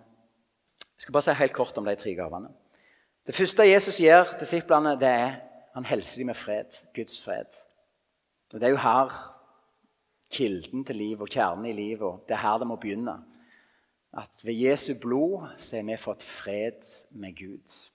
Jeg 0.81 1.07
skal 1.07 1.13
bare 1.13 1.27
si 1.27 1.37
helt 1.39 1.57
kort 1.57 1.79
om 1.79 1.87
de 1.89 1.97
tre 1.97 2.15
gavene. 2.15 2.51
Det 3.27 3.35
første 3.35 3.67
Jesus 3.69 4.01
gir 4.01 4.37
disiplene, 4.41 4.97
det 5.01 5.09
er 5.09 5.39
han 5.75 5.87
helser 5.87 6.21
dem 6.21 6.31
med 6.33 6.39
fred. 6.39 6.73
Guds 6.95 7.21
fred. 7.23 7.53
Og 8.53 8.61
Det 8.61 8.67
er 8.67 8.75
jo 8.75 8.77
her 8.83 9.13
kilden 10.31 10.85
til 10.85 10.97
liv 10.97 11.21
og 11.21 11.29
kjernen 11.29 11.67
i 11.67 11.73
livet 11.73 12.03
og 12.03 12.25
Det 12.29 12.35
er 12.35 12.43
her 12.43 12.59
det 12.59 12.67
må 12.67 12.77
begynne. 12.77 13.25
At 14.13 14.45
ved 14.45 14.55
Jesu 14.55 14.95
blod 14.95 15.47
så 15.57 15.77
har 15.77 15.83
vi 15.87 15.97
fått 15.97 16.23
fred 16.23 16.83
med 17.11 17.37
Gud. 17.37 17.91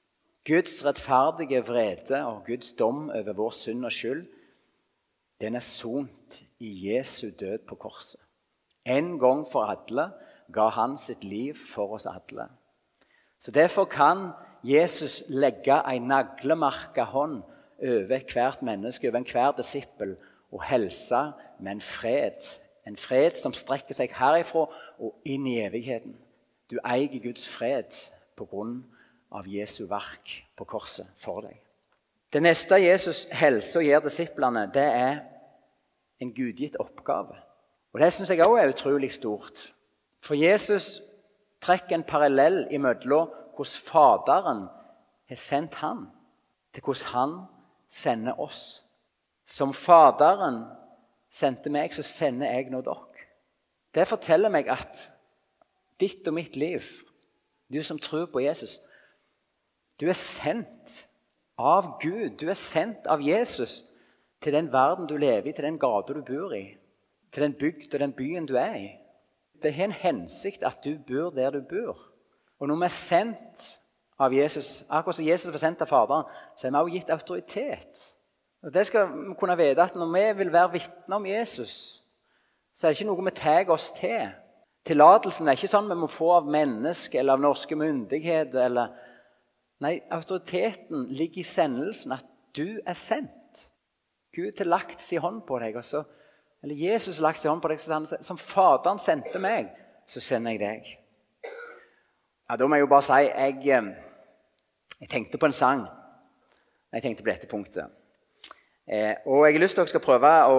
Guds 0.47 0.85
rettferdige 0.85 1.65
vrede 1.65 2.25
og 2.25 2.45
Guds 2.45 2.73
dom 2.73 3.09
over 3.09 3.33
vår 3.33 3.51
synd 3.51 3.85
og 3.85 3.91
skyld, 3.91 4.27
den 5.41 5.55
er 5.55 5.59
sont 5.59 6.43
i 6.59 6.69
Jesu 6.87 7.29
død 7.39 7.57
på 7.67 7.75
korset. 7.75 8.21
En 8.85 9.19
gang 9.19 9.45
for 9.51 9.65
alle 9.65 10.11
ga 10.53 10.69
han 10.69 10.97
sitt 10.97 11.23
liv 11.23 11.57
for 11.67 11.95
oss 11.97 12.05
alle. 12.05 12.49
Så 13.39 13.51
Derfor 13.51 13.85
kan 13.85 14.31
Jesus 14.63 15.23
legge 15.27 15.81
en 15.93 16.07
naglemerka 16.07 17.03
hånd 17.03 17.43
over 17.83 18.33
hvert 18.33 18.61
menneske, 18.61 19.07
over 19.09 19.17
enhver 19.17 19.51
disippel, 19.57 20.15
og 20.51 20.63
helse 20.63 21.31
med 21.59 21.71
en 21.71 21.81
fred. 21.81 22.39
En 22.87 22.97
fred 22.97 23.35
som 23.41 23.53
strekker 23.53 23.97
seg 23.97 24.13
herifra 24.15 24.67
og 24.99 25.15
inn 25.25 25.47
i 25.47 25.59
evigheten. 25.59 26.15
Du 26.71 26.77
eier 26.85 27.19
Guds 27.21 27.47
fred 27.49 27.93
på 28.37 28.47
grunn 28.49 28.83
av 29.35 29.47
Jesu 29.49 29.85
verk 29.89 30.45
på 30.57 30.65
korset 30.69 31.09
for 31.19 31.43
deg. 31.45 31.59
Det 32.33 32.41
neste 32.43 32.79
Jesus 32.81 33.25
helser 33.31 33.81
og 33.81 33.87
gir 33.87 34.03
disiplene, 34.03 34.65
det 34.73 34.85
er 34.85 35.19
en 36.21 36.33
gudgitt 36.33 36.75
oppgave. 36.79 37.37
Og 37.93 37.99
Det 37.99 38.13
syns 38.13 38.29
jeg 38.29 38.43
òg 38.43 38.57
er 38.59 38.73
utrolig 38.73 39.11
stort. 39.11 39.71
For 40.25 40.33
Jesus 40.33 41.01
trekker 41.61 41.99
en 41.99 42.07
parallell 42.07 42.65
imellom 42.73 43.29
hvordan 43.55 43.81
Faderen 43.87 44.63
har 45.29 45.39
sendt 45.39 45.77
han, 45.79 46.07
til 46.73 46.83
hvordan 46.83 47.11
han 47.13 47.35
sender 47.89 48.39
oss. 48.41 48.83
Som 49.45 49.73
Faderen 49.73 50.63
sendte 51.29 51.69
meg, 51.69 51.93
så 51.93 52.03
sender 52.03 52.51
jeg 52.51 52.71
nå 52.73 52.81
dere. 52.85 53.27
Det 53.95 54.07
forteller 54.09 54.51
meg 54.51 54.67
at 54.67 55.05
ditt 56.01 56.27
og 56.27 56.35
mitt 56.35 56.57
liv, 56.59 56.83
du 57.71 57.79
som 57.83 57.99
tror 57.99 58.27
på 58.29 58.43
Jesus 58.43 58.81
Du 59.99 60.09
er 60.09 60.17
sendt 60.19 61.07
av 61.57 62.01
Gud. 62.01 62.35
Du 62.35 62.49
er 62.49 62.57
sendt 62.59 63.07
av 63.07 63.21
Jesus 63.23 63.85
til 64.43 64.53
den 64.53 64.67
verden 64.73 65.07
du 65.07 65.15
lever 65.17 65.47
i, 65.47 65.53
til 65.55 65.63
den 65.63 65.79
gata 65.79 66.13
du 66.13 66.19
bor 66.21 66.51
i, 66.53 66.75
til 67.31 67.45
den 67.45 67.55
bygd 67.55 67.93
og 67.93 67.99
den 67.99 68.13
byen 68.13 68.45
du 68.45 68.57
er 68.59 68.75
i. 68.75 68.89
Det 69.65 69.73
har 69.73 69.89
en 69.89 69.97
hensikt 69.97 70.63
at 70.63 70.83
du 70.85 70.93
bor 71.07 71.33
der 71.33 71.55
du 71.55 71.63
bor. 71.65 71.97
Og 72.61 72.69
når 72.69 72.83
vi 72.83 72.85
er 72.85 72.93
sendt 72.93 73.63
av 74.21 74.33
Jesus, 74.33 74.85
akkurat 74.89 75.17
som 75.17 75.25
Jesus 75.25 75.51
var 75.51 75.63
sendt 75.63 75.81
av 75.81 75.89
Faderen, 75.89 76.27
så 76.55 76.67
er 76.67 76.71
vi 76.71 76.77
også 76.77 76.93
gitt 76.93 77.13
autoritet. 77.15 78.03
Og 78.63 78.73
det 78.73 78.85
skal 78.87 79.09
vi 79.09 79.33
kunne 79.39 79.57
vite 79.57 79.81
at 79.81 79.95
Når 79.95 80.11
vi 80.13 80.37
vil 80.37 80.53
være 80.53 80.71
vitner 80.71 81.15
om 81.15 81.25
Jesus, 81.25 82.03
så 82.73 82.87
er 82.87 82.91
det 82.91 82.99
ikke 82.99 83.09
noe 83.09 83.25
vi 83.25 83.31
tar 83.31 83.69
oss 83.73 83.91
til. 83.97 84.29
Tillatelsen 84.85 85.47
er 85.47 85.57
ikke 85.57 85.71
sånn 85.71 85.89
vi 85.89 85.97
må 85.97 86.07
få 86.11 86.29
av 86.37 86.49
mennesker 86.51 87.19
eller 87.19 87.33
av 87.33 87.41
norske 87.41 87.75
myndigheter. 87.75 88.65
Eller... 88.69 88.93
Nei, 89.81 89.97
autoriteten 90.13 91.07
ligger 91.09 91.41
i 91.41 91.47
sendelsen, 91.47 92.13
at 92.15 92.25
du 92.55 92.79
er 92.85 92.95
sendt. 92.95 93.65
Gud 94.35 94.59
har 94.59 94.69
lagt 94.69 95.01
sin 95.01 95.23
hånd 95.23 95.41
på 95.47 95.59
deg. 95.59 95.75
og 95.75 95.83
Så, 95.83 96.03
eller 96.65 96.75
Jesus 96.75 97.19
lagt 97.21 97.37
sin 97.37 97.51
hånd 97.51 97.61
på 97.61 97.69
deg, 97.69 97.77
så 97.77 97.93
han, 97.93 98.07
Som 98.25 98.39
Faderen 98.41 98.97
sendte 98.97 99.37
meg, 99.37 99.67
så 100.09 100.21
sender 100.23 100.55
jeg 100.55 100.61
deg. 100.63 100.87
Ja, 102.49 102.55
Da 102.57 102.65
må 102.65 102.79
jeg 102.79 102.87
jo 102.87 102.89
bare 102.89 103.05
si 103.05 103.19
jeg, 103.21 103.59
jeg 104.99 105.09
tenkte 105.11 105.37
på 105.37 105.45
en 105.45 105.53
sang. 105.53 105.83
Jeg 106.89 107.03
tenkte 107.03 107.21
på 107.21 107.29
dette 107.29 107.49
punktet. 107.51 107.93
Eh, 108.89 109.13
og 109.27 109.45
jeg 109.45 109.53
har 109.53 109.61
lyst 109.61 109.77
til 109.77 109.83
at 109.83 109.85
dere 109.85 109.93
skal 109.93 110.03
prøve 110.07 110.31
å 110.49 110.57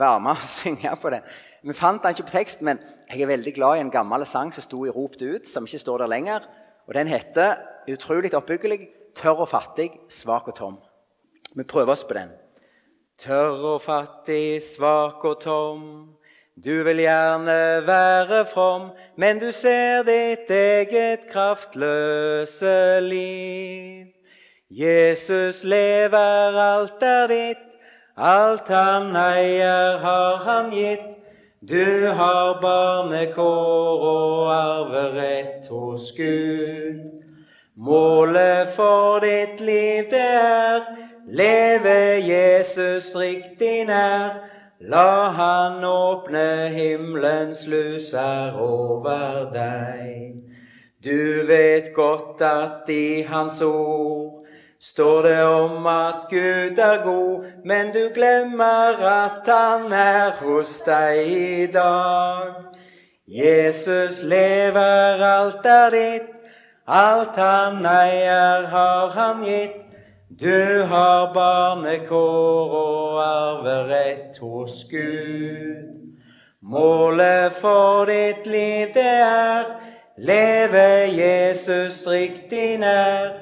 være 0.00 0.24
med 0.24 0.32
og 0.32 0.50
synge 0.58 0.96
på 0.98 1.14
det. 1.14 1.22
Vi 1.62 1.78
fant 1.78 2.02
den 2.02 2.18
ikke 2.18 2.26
på 2.32 2.34
tekst, 2.34 2.66
men 2.66 2.82
jeg 3.06 3.22
er 3.22 3.30
veldig 3.30 3.54
glad 3.54 3.78
i 3.78 3.84
en 3.86 3.94
gammel 3.94 4.26
sang 4.26 4.50
som 4.54 4.66
sto 4.66 4.82
i 4.82 4.90
Rop 4.90 5.14
ut, 5.22 5.46
som 5.46 5.66
ikke 5.66 5.82
står 5.84 6.02
der 6.02 6.10
lenger. 6.10 6.50
Og 6.90 6.98
Den 6.98 7.06
heter 7.06 7.54
utrolig 7.86 8.34
oppbyggelig 8.34 8.88
'Tørr 9.14 9.46
og 9.46 9.48
fattig, 9.48 9.90
svak 10.08 10.48
og 10.48 10.58
tom'. 10.58 10.82
Vi 11.54 11.62
prøver 11.62 11.92
oss 11.92 12.04
på 12.04 12.14
den. 12.14 12.34
Tørr 13.18 13.64
og 13.66 13.80
fattig, 13.82 14.62
svak 14.62 15.24
og 15.26 15.40
tom. 15.42 15.80
Du 16.54 16.84
vil 16.86 17.00
gjerne 17.02 17.86
være 17.86 18.44
from, 18.46 18.92
men 19.16 19.40
du 19.42 19.48
ser 19.50 20.04
ditt 20.06 20.50
eget 20.54 21.24
kraftløse 21.26 23.00
liv. 23.02 24.06
Jesus 24.70 25.64
lever, 25.64 26.60
alt 26.62 27.02
er 27.02 27.26
ditt, 27.26 27.66
alt 28.14 28.70
han 28.70 29.10
eier, 29.18 29.98
har 29.98 30.38
han 30.46 30.70
gitt. 30.70 31.10
Du 31.58 32.06
har 32.14 32.60
barnekår 32.62 34.06
og 34.14 34.54
arverett 34.54 35.66
hos 35.74 36.12
Gud. 36.14 37.02
Målet 37.74 38.70
for 38.78 39.18
ditt 39.26 39.58
liv, 39.60 40.06
det 40.06 40.22
er 40.22 41.07
leve 41.28 42.20
Jesus 42.24 43.14
riktig 43.16 43.86
nær. 43.86 44.40
La 44.80 45.30
han 45.34 45.84
åpne 45.84 46.68
himmelens 46.70 47.66
luser 47.66 48.54
over 48.62 49.48
deg. 49.52 50.38
Du 51.02 51.46
vet 51.46 51.90
godt 51.94 52.42
at 52.42 52.88
i 52.90 53.22
Hans 53.26 53.60
ord 53.62 54.46
står 54.78 55.22
det 55.22 55.42
om 55.42 55.86
at 55.86 56.28
Gud 56.30 56.78
er 56.78 57.02
god, 57.04 57.44
men 57.64 57.90
du 57.94 58.08
glemmer 58.14 59.02
at 59.02 59.50
han 59.50 59.92
er 59.92 60.38
hos 60.38 60.78
deg 60.86 61.26
i 61.26 61.66
dag. 61.74 62.54
Jesus 63.26 64.22
lever, 64.22 65.22
alt 65.22 65.66
er 65.66 65.90
ditt, 65.90 66.30
alt 66.86 67.36
han 67.36 67.82
eier, 67.82 68.70
har 68.70 69.10
han 69.18 69.42
gitt. 69.44 69.87
Du 70.40 70.82
har 70.82 71.32
barnekår 71.34 72.70
og 72.70 73.22
arverett 73.22 74.38
hos 74.38 74.84
Gud. 74.90 76.14
Målet 76.62 77.52
for 77.52 78.04
ditt 78.04 78.46
liv, 78.46 78.92
det 78.94 79.14
er 79.18 79.64
leve 80.18 80.84
Jesus 81.18 82.06
riktig 82.06 82.78
nær. 82.78 83.34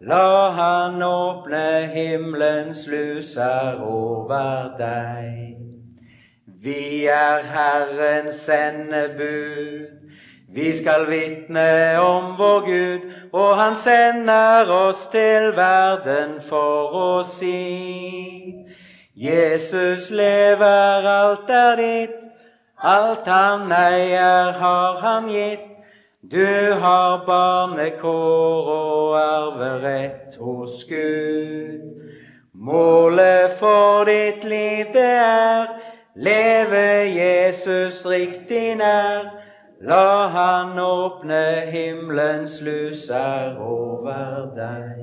La 0.00 0.50
han 0.54 1.02
åpne 1.02 1.90
himmelens 1.90 2.86
luser 2.86 3.82
over 3.82 4.76
deg. 4.78 5.58
Vi 6.46 7.06
er 7.10 7.42
Herrens 7.50 8.44
sendebud. 8.46 10.03
Vi 10.54 10.76
skal 10.76 11.08
vitne 11.10 11.98
om 11.98 12.36
vår 12.38 12.60
Gud, 12.66 13.00
og 13.32 13.56
han 13.58 13.74
sender 13.74 14.68
oss 14.70 15.08
til 15.10 15.48
verden 15.56 16.36
for 16.46 16.94
å 16.94 17.08
si. 17.26 18.54
Jesus 19.18 20.12
lever, 20.14 21.08
alt 21.10 21.50
er 21.50 21.74
ditt, 21.80 22.20
alt 22.78 23.26
han 23.26 23.72
eier, 23.74 24.54
har 24.60 25.02
han 25.02 25.26
gitt. 25.26 25.66
Du 26.22 26.46
har 26.80 27.24
barnekår 27.26 28.70
og 28.78 29.16
arverett 29.18 30.36
hos 30.38 30.84
Gud. 30.86 31.82
Målet 32.54 33.58
for 33.58 34.06
ditt 34.06 34.46
liv, 34.46 34.86
det 34.94 35.14
er 35.18 35.74
leve 36.14 36.86
Jesus 37.10 38.06
riktig 38.06 38.76
nær. 38.78 39.34
La 39.80 40.28
han 40.28 40.78
åpne 40.78 41.70
himmelens 41.70 42.58
sluser 42.60 43.58
over 43.60 44.52
deg. 44.54 45.00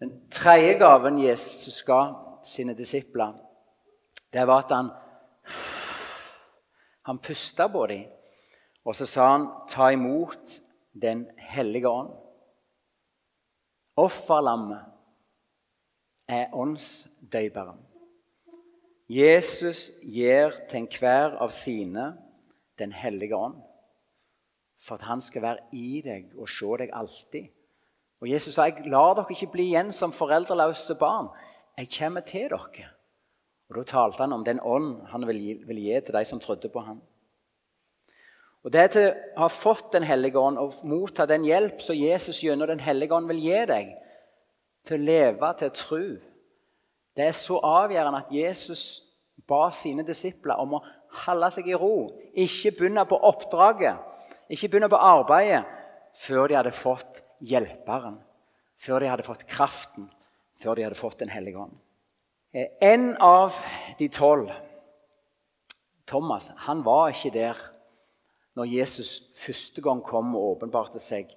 Den 0.00 0.12
tredje 0.30 0.74
gaven 0.78 1.18
Jesus 1.22 1.80
ga 1.86 2.02
sine 2.44 2.74
disipler, 2.76 3.32
det 4.32 4.44
var 4.46 4.66
at 4.66 4.74
han, 4.74 4.90
han 7.08 7.22
pusta 7.24 7.68
på 7.72 7.86
dem 7.88 8.04
og 8.84 8.96
så 8.96 9.06
sa 9.06 9.30
han, 9.32 9.48
'Ta 9.68 9.90
imot 9.90 10.60
Den 11.02 11.26
hellige 11.38 11.88
ånd. 11.88 12.10
Offerlammet 13.96 14.84
er 16.28 16.54
åndsdøyperen. 16.54 17.80
Jesus 19.08 19.90
gir 20.02 20.54
til 20.70 20.78
enhver 20.84 21.34
av 21.42 21.50
sine 21.50 22.04
Den 22.78 22.92
hellige 22.92 23.36
ånd. 23.36 23.60
For 24.84 24.98
at 24.98 25.06
han 25.08 25.20
skal 25.20 25.42
være 25.42 25.58
i 25.72 26.02
deg 26.04 26.34
og 26.36 26.48
se 26.48 26.68
deg 26.78 26.92
alltid. 26.92 27.48
Og 28.20 28.28
Jesus 28.30 28.54
sa 28.56 28.68
jeg 28.68 28.88
lar 28.90 29.14
dere 29.16 29.32
ikke 29.32 29.52
bli 29.52 29.68
igjen 29.70 29.92
som 29.92 30.12
foreldreløse 30.12 30.96
barn. 31.00 31.28
Jeg 31.78 31.90
kommer 31.98 32.20
til 32.20 32.48
dere. 32.52 32.90
Og 33.68 33.76
Da 33.76 33.82
talte 33.82 34.22
han 34.22 34.32
om 34.32 34.44
den 34.44 34.60
ånd 34.60 35.06
han 35.10 35.26
vil 35.26 35.40
gi, 35.40 35.54
vil 35.66 35.80
gi 35.82 36.00
til 36.00 36.14
de 36.14 36.24
som 36.24 36.40
trodde 36.40 36.68
på 36.68 36.80
ham. 36.80 37.00
Og 38.64 38.72
Det 38.72 38.90
til 38.90 39.10
å 39.36 39.40
ha 39.44 39.48
fått 39.48 39.92
Den 39.92 40.02
hellige 40.02 40.38
ånd 40.38 40.58
og 40.58 40.72
motta 40.84 41.26
den 41.26 41.44
hjelp 41.44 41.80
som 41.80 41.96
Jesus 41.96 42.40
gjennom 42.40 42.68
Den 42.68 42.80
hellige 42.80 43.12
ånd 43.14 43.28
vil 43.28 43.42
gi 43.44 43.64
deg, 43.66 43.94
til 44.84 45.00
å 45.00 45.04
leve, 45.04 45.54
til 45.58 45.68
å 45.68 45.74
tro, 45.74 46.04
det 47.16 47.26
er 47.28 47.36
så 47.36 47.60
avgjørende 47.62 48.24
at 48.24 48.32
Jesus 48.32 49.02
ba 49.48 49.70
sine 49.72 50.04
disipler 50.04 50.58
om 50.60 50.76
å 50.76 50.82
holde 51.24 51.50
seg 51.54 51.68
i 51.70 51.78
ro. 51.78 52.10
Ikke 52.34 52.74
begynne 52.78 53.04
på 53.08 53.18
oppdraget, 53.28 54.00
ikke 54.50 54.68
begynne 54.68 54.90
på 54.92 55.00
arbeidet 55.00 55.64
før 56.14 56.48
de 56.48 56.58
hadde 56.58 56.74
fått 56.74 57.22
hjelperen, 57.44 58.18
før 58.78 59.02
de 59.02 59.10
hadde 59.10 59.26
fått 59.26 59.46
kraften, 59.50 60.08
før 60.60 60.78
de 60.78 60.86
hadde 60.86 60.98
fått 60.98 61.18
Den 61.20 61.32
hellige 61.32 61.58
ånd. 61.58 61.74
Eh, 62.54 62.68
en 62.80 63.16
av 63.20 63.56
de 63.98 64.08
tolv, 64.08 64.50
Thomas, 66.06 66.52
han 66.66 66.84
var 66.84 67.10
ikke 67.10 67.32
der 67.34 67.60
når 68.54 68.70
Jesus 68.70 69.22
første 69.34 69.82
gang 69.82 70.02
kom 70.04 70.34
og 70.36 70.56
åpenbarte 70.56 71.00
seg 71.02 71.32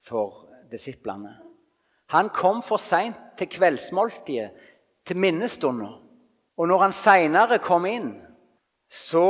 for 0.00 0.46
disiplene. 0.70 1.34
Han 2.12 2.30
kom 2.32 2.62
for 2.64 2.80
seint 2.80 3.16
til 3.36 3.50
kveldsmåltidet, 3.52 4.50
til 5.04 5.18
minnestunder. 5.18 5.98
Og 6.56 6.68
når 6.68 6.82
han 6.84 6.94
seinere 6.94 7.58
kom 7.58 7.86
inn, 7.88 8.10
så 8.92 9.26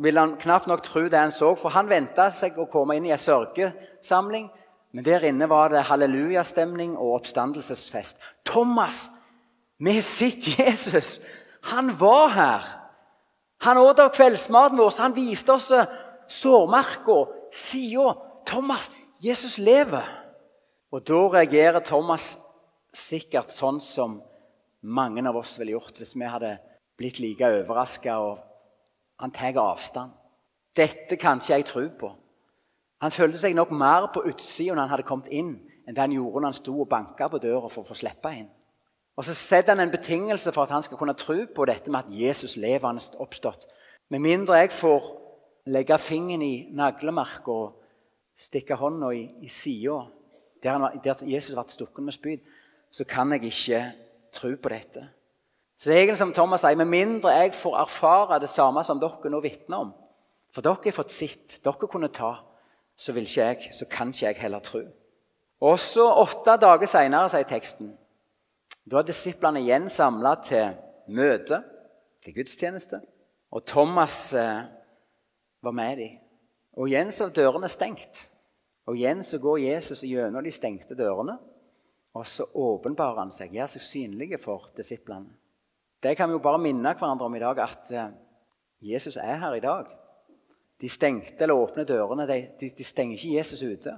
ville 0.00 0.20
han 0.20 0.36
knapt 0.40 0.68
nok 0.70 0.82
tro 0.84 1.02
det 1.08 1.20
han 1.20 1.34
så, 1.34 1.52
for 1.58 1.74
han 1.74 1.90
venta 1.90 2.30
seg 2.32 2.56
å 2.56 2.68
komme 2.72 2.96
inn 2.96 3.08
i 3.08 3.12
ei 3.12 3.20
sørgesamling. 3.20 4.48
Men 4.96 5.04
der 5.04 5.26
inne 5.28 5.48
var 5.50 5.68
det 5.72 5.84
hallelujastemning 5.90 6.94
og 6.96 7.18
oppstandelsesfest. 7.18 8.16
Thomas, 8.48 9.10
vi 9.76 9.98
har 9.98 10.06
sett 10.06 10.48
Jesus! 10.56 11.18
Han 11.72 11.92
var 12.00 12.28
her! 12.32 12.68
Han 13.64 13.80
åt 13.80 14.00
av 14.00 14.12
kveldsmaten 14.14 14.78
vår. 14.78 14.94
Han 15.00 15.16
viste 15.16 15.52
oss 15.52 15.68
sårmerka, 16.32 17.18
sida. 17.52 18.14
Thomas, 18.48 18.88
Jesus 19.20 19.58
lever! 19.58 20.04
Og 20.92 21.02
da 21.04 21.20
reagerer 21.34 21.84
Thomas 21.84 22.36
sikkert 22.96 23.52
sånn 23.52 23.82
som 23.82 24.20
mange 24.80 25.24
av 25.26 25.36
oss 25.36 25.56
ville 25.58 25.74
gjort 25.74 25.98
hvis 25.98 26.14
vi 26.16 26.28
hadde 26.30 26.56
blitt 26.96 27.18
like 27.20 27.48
overraska. 27.60 28.16
Han 29.20 29.32
tar 29.32 29.56
avstand. 29.60 30.12
Dette 30.76 31.16
kan 31.16 31.40
ikke 31.40 31.52
jeg 31.54 31.64
tro 31.64 31.88
på. 31.98 32.12
Han 33.00 33.12
følte 33.12 33.38
seg 33.38 33.54
nok 33.56 33.72
mer 33.76 34.10
på 34.12 34.24
utsida 34.28 34.74
når 34.74 34.82
han 34.82 34.92
hadde 34.94 35.08
kommet 35.08 35.32
inn, 35.32 35.56
enn 35.86 35.96
det 35.96 36.02
han 36.02 36.14
gjorde 36.16 36.42
når 36.42 36.52
han 36.52 36.58
sto 36.58 36.74
og 36.80 36.88
banka 36.88 37.28
på 37.28 37.40
døra 37.40 37.68
for 37.68 37.84
å 37.84 37.88
få 37.90 37.96
slippe 37.96 38.32
inn. 38.32 38.48
Og 39.16 39.24
Så 39.24 39.34
setter 39.34 39.72
han 39.72 39.86
en 39.86 39.92
betingelse 39.92 40.52
for 40.52 40.66
at 40.66 40.74
han 40.74 40.82
skal 40.84 40.98
kunne 41.00 41.16
tro 41.16 41.36
på 41.54 41.64
dette 41.64 41.90
med 41.90 42.04
at 42.04 42.12
Jesus 42.12 42.56
levende 42.56 43.00
oppstått. 43.20 43.64
Med 44.10 44.20
mindre 44.20 44.60
jeg 44.60 44.72
får 44.72 45.08
legge 45.72 45.98
fingeren 45.98 46.42
i 46.42 46.68
naglemerket 46.76 47.48
og 47.48 47.82
stikke 48.36 48.76
hånda 48.76 49.10
i, 49.16 49.24
i 49.42 49.48
sida 49.48 50.02
der, 50.62 51.00
der, 51.04 51.24
Jesus 51.24 51.54
ble 51.54 51.64
stukket 51.68 52.04
med 52.04 52.12
spyd, 52.12 52.44
så 52.90 53.04
kan 53.04 53.32
jeg 53.32 53.44
ikke 53.50 53.80
tro 54.32 54.52
på 54.62 54.72
dette. 54.72 55.08
Så 55.76 55.90
det 55.90 55.96
er 55.96 56.00
egentlig 56.00 56.18
som 56.22 56.32
Thomas 56.32 56.62
sier, 56.64 56.76
Med 56.76 56.88
mindre 56.88 57.34
jeg 57.36 57.54
får 57.54 57.76
erfare 57.82 58.40
det 58.40 58.48
samme 58.48 58.84
som 58.84 59.00
dere 59.00 59.30
nå 59.30 59.40
vitner 59.44 59.84
om 59.84 59.92
For 60.54 60.64
dere 60.64 60.88
har 60.88 60.96
fått 60.96 61.12
sitt, 61.12 61.58
dere 61.64 61.88
kunne 61.90 62.08
ta, 62.08 62.38
så, 62.96 63.12
vil 63.12 63.28
ikke 63.28 63.44
jeg, 63.44 63.74
så 63.76 63.84
kan 63.84 64.08
ikke 64.08 64.24
jeg 64.26 64.40
heller 64.40 64.62
tro. 64.64 64.80
Også 65.60 66.04
åtte 66.16 66.54
dager 66.60 66.88
seinere, 66.88 67.28
sier 67.28 67.44
teksten, 67.48 67.90
da 68.88 69.02
er 69.02 69.08
disiplene 69.08 69.60
igjen 69.60 69.90
samla 69.92 70.36
til 70.46 70.76
møte, 71.12 71.58
til 72.24 72.36
gudstjeneste. 72.38 73.02
Og 73.52 73.66
Thomas 73.68 74.32
eh, 74.32 74.64
var 75.60 75.74
med 75.76 76.00
dem. 76.00 76.16
Og 76.76 76.88
igjen 76.88 77.12
så 77.12 77.26
er 77.26 77.36
dørene 77.36 77.68
stengt. 77.68 78.22
Og 78.86 78.96
igjen 78.96 79.24
så 79.26 79.40
går 79.42 79.58
Jesus 79.64 80.04
gjennom 80.06 80.44
de 80.44 80.52
stengte 80.54 80.96
dørene, 80.96 81.36
og 82.16 82.24
så 82.30 82.46
åpenbarer 82.46 83.24
han 83.24 83.34
seg, 83.34 83.52
gjør 83.52 83.74
seg 83.74 83.84
synlig 83.84 84.38
for 84.40 84.70
disiplene. 84.76 85.34
Det 86.06 86.16
kan 86.16 86.28
vi 86.28 86.36
jo 86.36 86.42
bare 86.42 86.58
minne 86.62 86.92
hverandre 86.94 87.26
om 87.26 87.34
i 87.34 87.40
dag, 87.42 87.58
at 87.58 87.88
eh, 87.90 88.10
Jesus 88.80 89.16
er 89.16 89.40
her 89.42 89.54
i 89.54 89.60
dag. 89.60 89.88
De 90.80 90.88
stengte 90.88 91.42
eller 91.42 91.58
åpne 91.58 91.82
dørene 91.88 92.28
de, 92.28 92.36
de, 92.60 92.68
de 92.78 92.84
stenger 92.84 93.16
ikke 93.16 93.34
Jesus 93.34 93.62
ute. 93.62 93.96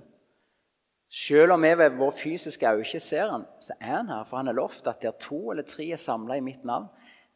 Selv 1.12 1.52
om 1.52 1.62
vi 1.62 1.74
ved 1.76 1.98
vår 1.98 2.14
fysiske 2.16 2.70
øye 2.70 3.00
ser 3.00 3.28
han, 3.30 3.44
så 3.60 3.76
er 3.80 3.96
han 3.96 4.08
her. 4.08 4.24
For 4.24 4.36
han 4.36 4.46
har 4.46 4.56
lovt 4.56 4.86
at 4.86 5.02
der 5.02 5.10
to 5.20 5.50
eller 5.50 5.68
tre 5.68 5.90
er 5.90 6.00
samla 6.00 6.38
i 6.38 6.44
mitt 6.44 6.64
navn, 6.64 6.88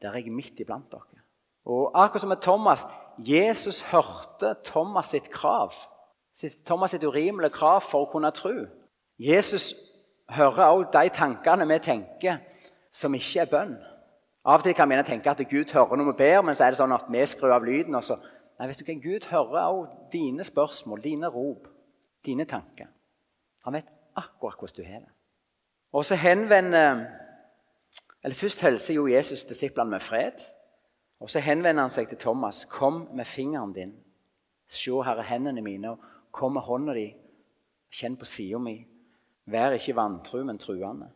der 0.02 0.08
er 0.08 0.24
jeg 0.24 0.32
midt 0.32 0.60
iblant 0.60 0.88
dere. 0.92 1.20
Og 1.64 1.92
akkurat 1.94 2.20
som 2.20 2.28
med 2.28 2.40
Thomas 2.40 2.86
Jesus 3.18 3.80
hørte 3.92 4.54
Thomas 4.64 5.12
sitt 5.12 5.30
krav. 5.30 5.72
Thomas 6.64 6.90
sitt 6.90 7.04
urimelige 7.04 7.52
krav 7.52 7.84
for 7.84 8.06
å 8.06 8.12
kunne 8.12 8.32
tro. 8.32 8.54
Jesus 9.18 9.74
hører 10.32 10.64
også 10.64 10.92
de 10.96 11.08
tankene 11.12 11.68
vi 11.68 11.78
tenker 11.78 12.40
som 12.92 13.14
ikke 13.14 13.44
er 13.44 13.50
bønn. 13.52 13.76
Av 14.44 14.58
og 14.58 14.64
til 14.66 14.74
kan 14.74 14.90
vi 14.90 14.98
tenke 15.06 15.30
at 15.30 15.42
Gud 15.50 15.72
hører 15.72 15.96
når 15.96 16.12
vi 16.12 16.18
ber, 16.18 16.42
men 16.42 16.54
så 16.54 16.64
er 16.64 16.74
det 16.74 16.80
sånn 16.80 16.92
at 16.92 17.06
vi 17.10 17.26
skrur 17.26 17.54
av 17.54 17.64
lyden. 17.64 17.94
og 17.94 18.04
så... 18.04 18.18
Nei, 18.58 18.68
vet 18.68 18.78
du 18.78 18.84
hva? 18.84 18.94
Gud 19.02 19.26
hører 19.30 19.64
også 19.64 20.08
dine 20.12 20.44
spørsmål, 20.44 21.00
dine 21.02 21.28
rop, 21.30 21.66
dine 22.26 22.44
tanker. 22.44 22.90
Han 23.64 23.74
vet 23.74 23.88
akkurat 24.16 24.58
hvordan 24.58 24.76
du 24.76 24.86
har 24.86 25.00
det. 25.00 25.12
Og 25.92 26.04
så 26.04 26.14
henvender 26.14 27.06
eller 28.24 28.34
Først 28.34 28.60
hilser 28.60 28.94
jo 28.94 29.06
Jesus 29.06 29.44
disiplene 29.44 29.90
med 29.90 30.00
fred. 30.00 30.38
Og 31.20 31.30
Så 31.30 31.40
henvender 31.40 31.82
han 31.82 31.90
seg 31.90 32.08
til 32.08 32.18
Thomas. 32.18 32.64
'Kom 32.64 33.08
med 33.14 33.24
fingeren 33.24 33.72
din. 33.72 33.94
Se, 34.68 34.90
her 34.90 35.16
er 35.16 35.22
hendene 35.22 35.62
mine. 35.62 35.90
og 35.90 35.98
Kom 36.32 36.52
med 36.52 36.62
hånda 36.62 36.94
di. 36.94 37.14
Kjenn 37.92 38.16
på 38.16 38.24
sida 38.24 38.58
mi. 38.58 38.86
Vær 39.46 39.70
ikke 39.70 39.96
vantru, 39.96 40.44
men 40.44 40.58
truende.' 40.58 41.10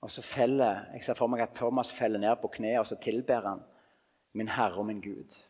Og 0.00 0.10
så 0.10 0.22
feller, 0.22 0.84
Jeg 0.92 1.04
ser 1.04 1.14
for 1.14 1.26
meg 1.26 1.40
at 1.40 1.54
Thomas 1.54 1.92
feller 1.92 2.18
ned 2.18 2.36
på 2.42 2.48
kne 2.48 2.78
og 2.78 2.86
så 2.86 2.96
tilber 2.96 3.40
han 3.48 3.62
'Min 4.34 4.48
Herre 4.48 4.78
og 4.78 4.86
min 4.86 5.00
Gud'. 5.00 5.46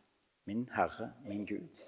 Min 0.46 0.68
Herre, 0.76 1.12
min 1.24 1.46
Gud. 1.46 1.82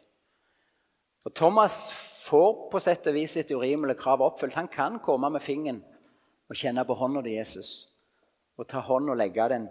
Og 1.24 1.34
Thomas 1.34 1.92
får 2.24 2.68
på 2.72 2.78
sett 2.78 3.06
og 3.06 3.14
vis 3.14 3.30
sitt 3.30 3.50
urimelige 3.50 3.98
krav 3.98 4.22
oppfylt. 4.22 4.54
Han 4.54 4.68
kan 4.68 4.98
komme 4.98 5.30
med 5.30 5.40
fingeren 5.40 5.84
og 6.48 6.56
kjenne 6.56 6.84
på 6.84 6.94
hånda 6.94 7.22
til 7.22 7.32
Jesus 7.32 7.88
og 8.58 8.66
ta 8.66 8.80
hånden 8.80 9.10
og 9.10 9.16
legge 9.20 9.48
den 9.48 9.68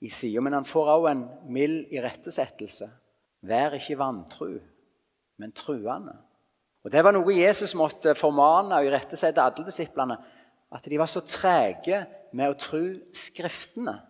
i 0.00 0.08
sida. 0.08 0.40
Men 0.40 0.52
han 0.52 0.68
får 0.68 0.90
også 0.92 1.10
en 1.10 1.24
mild 1.52 1.92
irettesettelse. 1.92 2.90
Vær 3.44 3.74
ikke 3.76 3.98
vantru, 3.98 4.52
men 5.36 5.52
truende. 5.52 6.16
Og 6.84 6.92
Det 6.92 7.04
var 7.04 7.12
noe 7.16 7.32
Jesus 7.32 7.74
måtte 7.74 8.14
formane 8.14 8.76
og 8.76 8.86
irettesette 8.86 9.42
alle 9.42 9.64
disiplene. 9.64 10.18
At 10.74 10.84
de 10.90 10.98
var 10.98 11.10
så 11.10 11.22
trege 11.22 12.04
med 12.34 12.50
å 12.50 12.58
tro 12.58 12.82
Skriftene. 13.14 14.00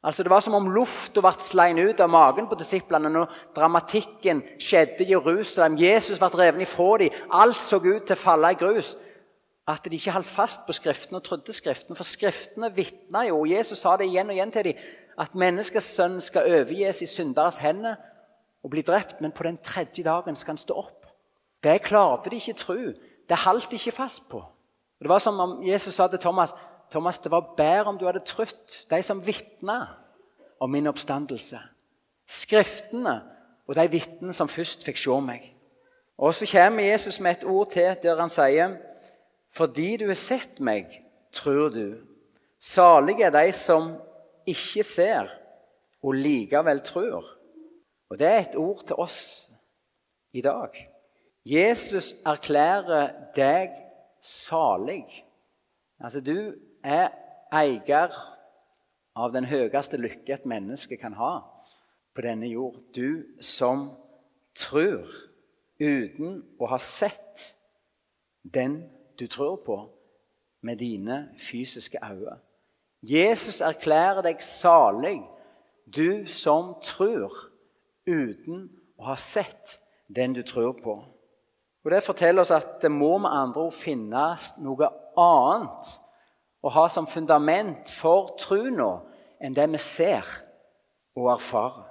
Altså 0.00 0.24
Det 0.24 0.30
var 0.32 0.40
som 0.40 0.56
om 0.56 0.70
lufta 0.72 1.20
ble 1.20 1.32
slein 1.44 1.78
ut 1.78 2.00
av 2.00 2.08
magen 2.08 2.46
på 2.48 2.56
disiplene 2.56 3.10
når 3.12 3.32
dramatikken 3.56 4.40
skjedde 4.60 5.04
i 5.04 5.10
Jerusalem. 5.12 5.76
Jesus 5.80 6.20
ble 6.20 6.30
revet 6.32 6.64
ifra 6.64 6.94
dem. 7.02 7.16
Alt 7.30 7.60
så 7.60 7.76
ut 7.76 8.06
til 8.06 8.16
å 8.16 8.20
falle 8.20 8.52
i 8.52 8.60
grus. 8.60 8.94
At 9.68 9.84
de 9.84 9.96
ikke 9.96 10.14
holdt 10.16 10.28
fast 10.28 10.64
på 10.66 10.76
Skriftene 10.76 11.20
og 11.20 11.26
trodde 11.26 11.52
Skriftene. 11.52 11.96
For 11.98 12.08
Skriftene 12.08 12.72
vitna 12.72 13.26
jo. 13.28 13.42
og 13.42 13.52
Jesus 13.52 13.84
sa 13.84 13.96
det 13.96 14.08
igjen 14.08 14.32
og 14.32 14.38
igjen 14.38 14.54
til 14.56 14.70
dem 14.70 14.88
at 15.20 15.34
menneskesønnen 15.36 16.22
skal 16.24 16.48
overgis 16.48 17.02
i 17.04 17.08
synderes 17.08 17.58
hender 17.60 17.98
og 18.64 18.72
bli 18.72 18.80
drept, 18.82 19.20
men 19.20 19.32
på 19.36 19.44
den 19.44 19.58
tredje 19.60 20.04
dagen 20.04 20.36
skal 20.36 20.54
han 20.54 20.62
stå 20.62 20.76
opp. 20.80 21.04
Det 21.60 21.82
klarte 21.84 22.30
de 22.30 22.40
ikke 22.40 22.56
tro. 22.56 22.78
Det 23.28 23.38
holdt 23.44 23.68
de 23.70 23.76
ikke 23.76 23.98
fast 24.00 24.24
på. 24.32 24.40
Og 25.00 25.06
det 25.06 25.08
var 25.08 25.22
som 25.24 25.40
om 25.40 25.62
Jesus 25.64 25.96
sa 25.96 26.06
til 26.08 26.20
Thomas 26.20 26.52
Thomas, 26.90 27.18
det 27.18 27.30
var 27.30 27.54
bedre 27.56 27.84
om 27.84 27.98
du 27.98 28.04
hadde 28.04 28.24
trutt 28.26 28.86
de 28.90 29.02
som 29.02 29.26
vitna 29.26 29.86
om 30.60 30.70
min 30.70 30.86
oppstandelse. 30.90 31.60
Skriftene 32.26 33.20
og 33.68 33.76
de 33.78 33.86
vitnene 33.90 34.34
som 34.34 34.50
først 34.50 34.82
fikk 34.84 34.98
se 34.98 35.18
meg. 35.22 35.44
Og 36.18 36.34
Så 36.34 36.46
kommer 36.50 36.84
Jesus 36.84 37.20
med 37.20 37.30
et 37.30 37.44
ord 37.44 37.70
til 37.70 37.96
der 38.02 38.20
han 38.20 38.30
sier 38.30 38.78
fordi 39.50 39.96
du 39.96 40.06
har 40.06 40.18
sett 40.18 40.60
meg, 40.60 40.86
tror 41.32 41.70
du. 41.74 41.98
Salige 42.58 43.24
er 43.24 43.30
de 43.34 43.52
som 43.52 43.96
ikke 44.46 44.84
ser, 44.86 45.26
og 46.02 46.14
likevel 46.14 46.80
tror. 46.86 47.24
Og 48.10 48.18
Det 48.18 48.26
er 48.26 48.38
et 48.38 48.56
ord 48.56 48.84
til 48.86 48.96
oss 48.96 49.50
i 50.32 50.40
dag. 50.40 50.70
Jesus 51.44 52.14
erklærer 52.26 53.10
deg 53.34 53.70
salig. 54.20 55.24
Altså, 56.00 56.20
du 56.20 56.54
er 56.84 57.10
eier 57.52 58.14
av 59.16 59.32
den 59.34 59.48
høyeste 59.50 59.98
lykke 60.00 60.38
et 60.38 60.46
menneske 60.48 60.96
kan 61.00 61.16
ha 61.18 61.40
på 62.14 62.24
denne 62.24 62.48
jord. 62.50 62.78
Du 62.94 63.24
som 63.40 63.90
tror 64.56 65.08
uten 65.80 66.40
å 66.60 66.68
ha 66.70 66.78
sett 66.82 67.54
den 68.42 68.82
du 69.18 69.26
tror 69.28 69.60
på, 69.64 69.78
med 70.60 70.76
dine 70.76 71.30
fysiske 71.40 71.98
øyne. 72.04 72.36
Jesus 73.02 73.60
erklærer 73.64 74.20
deg 74.24 74.42
salig, 74.44 75.22
du 75.88 76.28
som 76.28 76.74
tror, 76.84 77.32
uten 78.04 78.66
å 79.00 79.08
ha 79.08 79.16
sett 79.16 79.78
den 80.08 80.34
du 80.36 80.42
tror 80.44 80.74
på. 80.76 80.98
Og 81.90 81.94
Det 81.96 82.04
forteller 82.06 82.44
oss 82.44 82.52
at 82.54 82.76
det 82.84 82.90
må 82.94 83.16
med 83.18 83.32
andre 83.34 83.64
ord 83.66 83.74
finnes 83.74 84.44
noe 84.62 84.86
annet 85.18 85.88
å 86.62 86.70
ha 86.70 86.84
som 86.86 87.08
fundament 87.10 87.90
for 87.90 88.28
troa 88.38 88.92
enn 89.42 89.56
det 89.56 89.64
vi 89.72 89.80
ser 89.82 90.28
og 91.18 91.32
erfarer. 91.32 91.88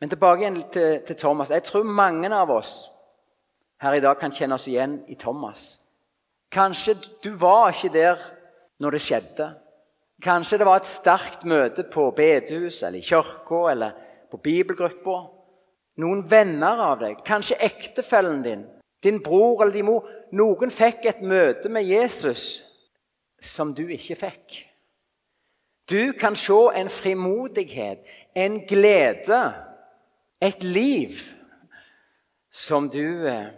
Men 0.00 0.08
tilbake 0.08 0.40
igjen 0.40 0.56
til, 0.72 1.02
til 1.04 1.18
Thomas. 1.20 1.52
Jeg 1.52 1.66
tror 1.66 1.84
mange 1.84 2.30
av 2.32 2.54
oss 2.54 2.72
her 3.84 3.98
i 3.98 4.00
dag 4.00 4.16
kan 4.16 4.32
kjenne 4.32 4.56
oss 4.56 4.64
igjen 4.70 4.96
i 5.12 5.18
Thomas. 5.20 5.76
Kanskje 6.48 6.96
du 7.20 7.28
var 7.36 7.74
ikke 7.74 7.92
der 7.98 8.24
når 8.80 8.96
det 8.96 9.02
skjedde. 9.10 9.50
Kanskje 10.24 10.62
det 10.62 10.70
var 10.70 10.80
et 10.80 10.88
sterkt 10.88 11.44
møte 11.44 11.84
på 11.84 12.06
bedehuset 12.16 12.88
eller 12.88 13.04
i 13.04 13.04
kirka 13.04 13.60
eller 13.74 14.00
på 14.32 14.40
bibelgruppa. 14.40 15.20
Noen 16.00 16.24
venner 16.24 16.80
av 16.94 17.04
deg, 17.04 17.20
kanskje 17.28 17.60
ektefellen 17.68 18.40
din, 18.40 18.66
din 19.02 19.22
bror 19.22 19.62
eller 19.62 19.74
din 19.74 19.86
mor. 19.88 20.08
Noen 20.32 20.72
fikk 20.74 21.06
et 21.08 21.22
møte 21.22 21.70
med 21.72 21.86
Jesus 21.86 22.62
som 23.40 23.74
du 23.74 23.86
ikke 23.86 24.18
fikk. 24.18 24.56
Du 25.88 26.12
kan 26.12 26.36
se 26.36 26.58
en 26.76 26.90
frimodighet, 26.92 28.02
en 28.36 28.60
glede, 28.68 29.42
et 30.40 30.62
liv 30.62 31.16
som 32.50 32.90
du 32.90 33.26
eh, 33.26 33.48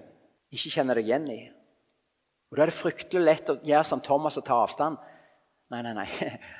ikke 0.52 0.70
kjenner 0.76 0.98
deg 0.98 1.08
igjen 1.08 1.26
i. 1.32 1.40
Og 2.50 2.56
Da 2.56 2.64
er 2.64 2.70
det 2.70 2.78
fryktelig 2.78 3.22
lett 3.24 3.50
å 3.50 3.58
gjøre 3.62 3.86
som 3.86 4.02
Thomas 4.02 4.38
og 4.38 4.46
ta 4.46 4.60
avstand. 4.62 4.98
Nei, 5.70 5.82
nei, 5.86 5.94
nei. 5.94 6.06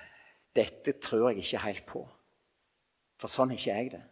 Dette 0.59 0.97
tror 1.03 1.31
jeg 1.31 1.45
ikke 1.45 1.62
helt 1.64 1.87
på. 1.87 2.03
For 3.21 3.31
sånn 3.31 3.53
er 3.53 3.61
ikke 3.61 3.77
jeg 3.77 3.93
det. 3.95 4.03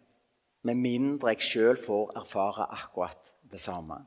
Med 0.67 0.79
mindre 0.79 1.35
jeg 1.35 1.47
sjøl 1.47 1.79
får 1.81 2.17
erfare 2.19 2.67
akkurat 2.75 3.35
det 3.51 3.61
samme. 3.63 4.01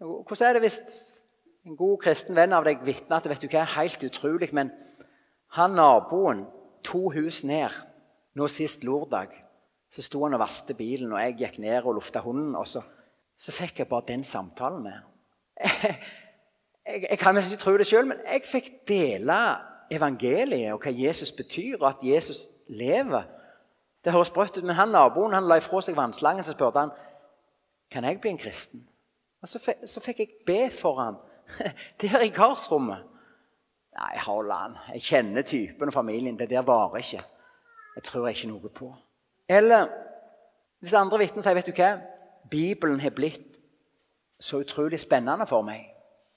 Hvordan 0.00 0.48
er 0.48 0.56
det 0.56 0.62
hvis 0.64 0.80
en 1.68 1.76
god 1.76 1.98
kristen 2.00 2.36
venn 2.36 2.56
av 2.56 2.64
deg 2.64 2.80
vitner 2.86 3.20
at 3.20 3.28
vet 3.28 3.42
du 3.44 3.50
hva, 3.52 3.66
helt 3.76 4.04
utrolig, 4.06 4.48
men 4.56 4.72
han 5.56 5.76
naboen 5.76 6.46
to 6.86 7.10
hus 7.12 7.42
ned 7.44 7.74
nå 8.38 8.46
sist 8.48 8.86
lørdag, 8.86 9.34
så 9.90 10.02
sto 10.06 10.22
han 10.24 10.36
og 10.38 10.40
vasket 10.40 10.78
bilen, 10.78 11.12
og 11.12 11.20
jeg 11.20 11.36
gikk 11.40 11.58
ned 11.60 11.84
og 11.84 11.98
lufta 11.98 12.22
hunden. 12.24 12.54
og 12.56 12.66
så 12.66 12.82
så 13.40 13.52
fikk 13.56 13.78
jeg 13.78 13.88
bare 13.88 14.04
den 14.08 14.24
samtalen 14.24 14.82
med 14.82 14.92
jeg, 15.60 15.96
jeg, 16.86 17.06
jeg 17.10 17.18
kan 17.18 17.36
ikke 17.36 17.56
tro 17.56 17.76
det 17.78 17.86
sjøl, 17.88 18.06
men 18.10 18.20
jeg 18.26 18.44
fikk 18.44 18.70
dele 18.88 19.36
evangeliet 19.90 20.74
og 20.74 20.84
hva 20.84 20.92
Jesus 20.92 21.32
betyr, 21.32 21.78
og 21.80 21.88
at 21.88 22.04
Jesus 22.04 22.46
lever. 22.68 23.24
Det 24.04 24.12
høres 24.12 24.28
sprøtt 24.30 24.58
ut, 24.58 24.64
men 24.64 24.76
han 24.76 24.92
naboen 24.92 25.34
han 25.36 25.48
la 25.48 25.58
ifra 25.60 25.80
seg 25.84 25.96
vannslangen 25.96 26.44
så 26.44 26.54
spurte 26.54 26.84
han, 26.84 26.92
kan 27.90 28.04
jeg 28.04 28.20
bli 28.20 28.34
en 28.34 28.40
kristen. 28.40 28.84
Og 29.42 29.48
så, 29.48 29.58
fikk, 29.58 29.86
så 29.88 30.00
fikk 30.04 30.18
jeg 30.18 30.34
be 30.46 30.60
for 30.74 31.00
han 31.00 31.18
der 32.02 32.24
i 32.24 32.32
karsrommet. 32.34 33.06
Nei, 34.00 34.12
an. 34.54 34.76
Jeg 34.94 35.02
kjenner 35.02 35.42
typen 35.42 35.90
og 35.90 35.94
familien. 35.94 36.38
Det 36.38 36.50
der 36.50 36.62
varer 36.62 37.02
ikke. 37.02 37.22
Jeg 37.96 38.02
tror 38.06 38.28
ikke 38.28 38.48
noe 38.48 38.68
på. 38.68 38.92
Eller 39.48 39.88
hvis 40.80 40.94
andre 40.96 41.18
vitner 41.18 41.44
sier 41.44 41.56
vet 41.58 41.66
du 41.66 41.74
hva, 41.76 41.96
Bibelen 42.50 43.00
har 43.02 43.12
blitt 43.12 43.58
så 44.40 44.62
utrolig 44.62 45.00
spennende 45.00 45.46
for 45.46 45.66
meg. 45.66 45.90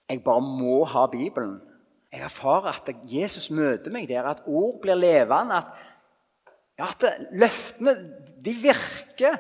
Jeg 0.10 0.24
bare 0.26 0.42
må 0.44 0.84
ha 0.89 1.06
Bibelen. 1.08 1.62
Jeg 2.12 2.26
erfarer 2.26 2.74
at 2.74 2.89
Jesus 3.10 3.50
møter 3.52 3.94
meg 3.94 4.10
der, 4.10 4.28
at 4.28 4.44
ord 4.46 4.82
blir 4.82 5.00
levende. 5.00 5.62
At, 5.62 7.00
at 7.04 7.06
løftene 7.32 7.96
de 8.46 8.56
virker. 8.66 9.39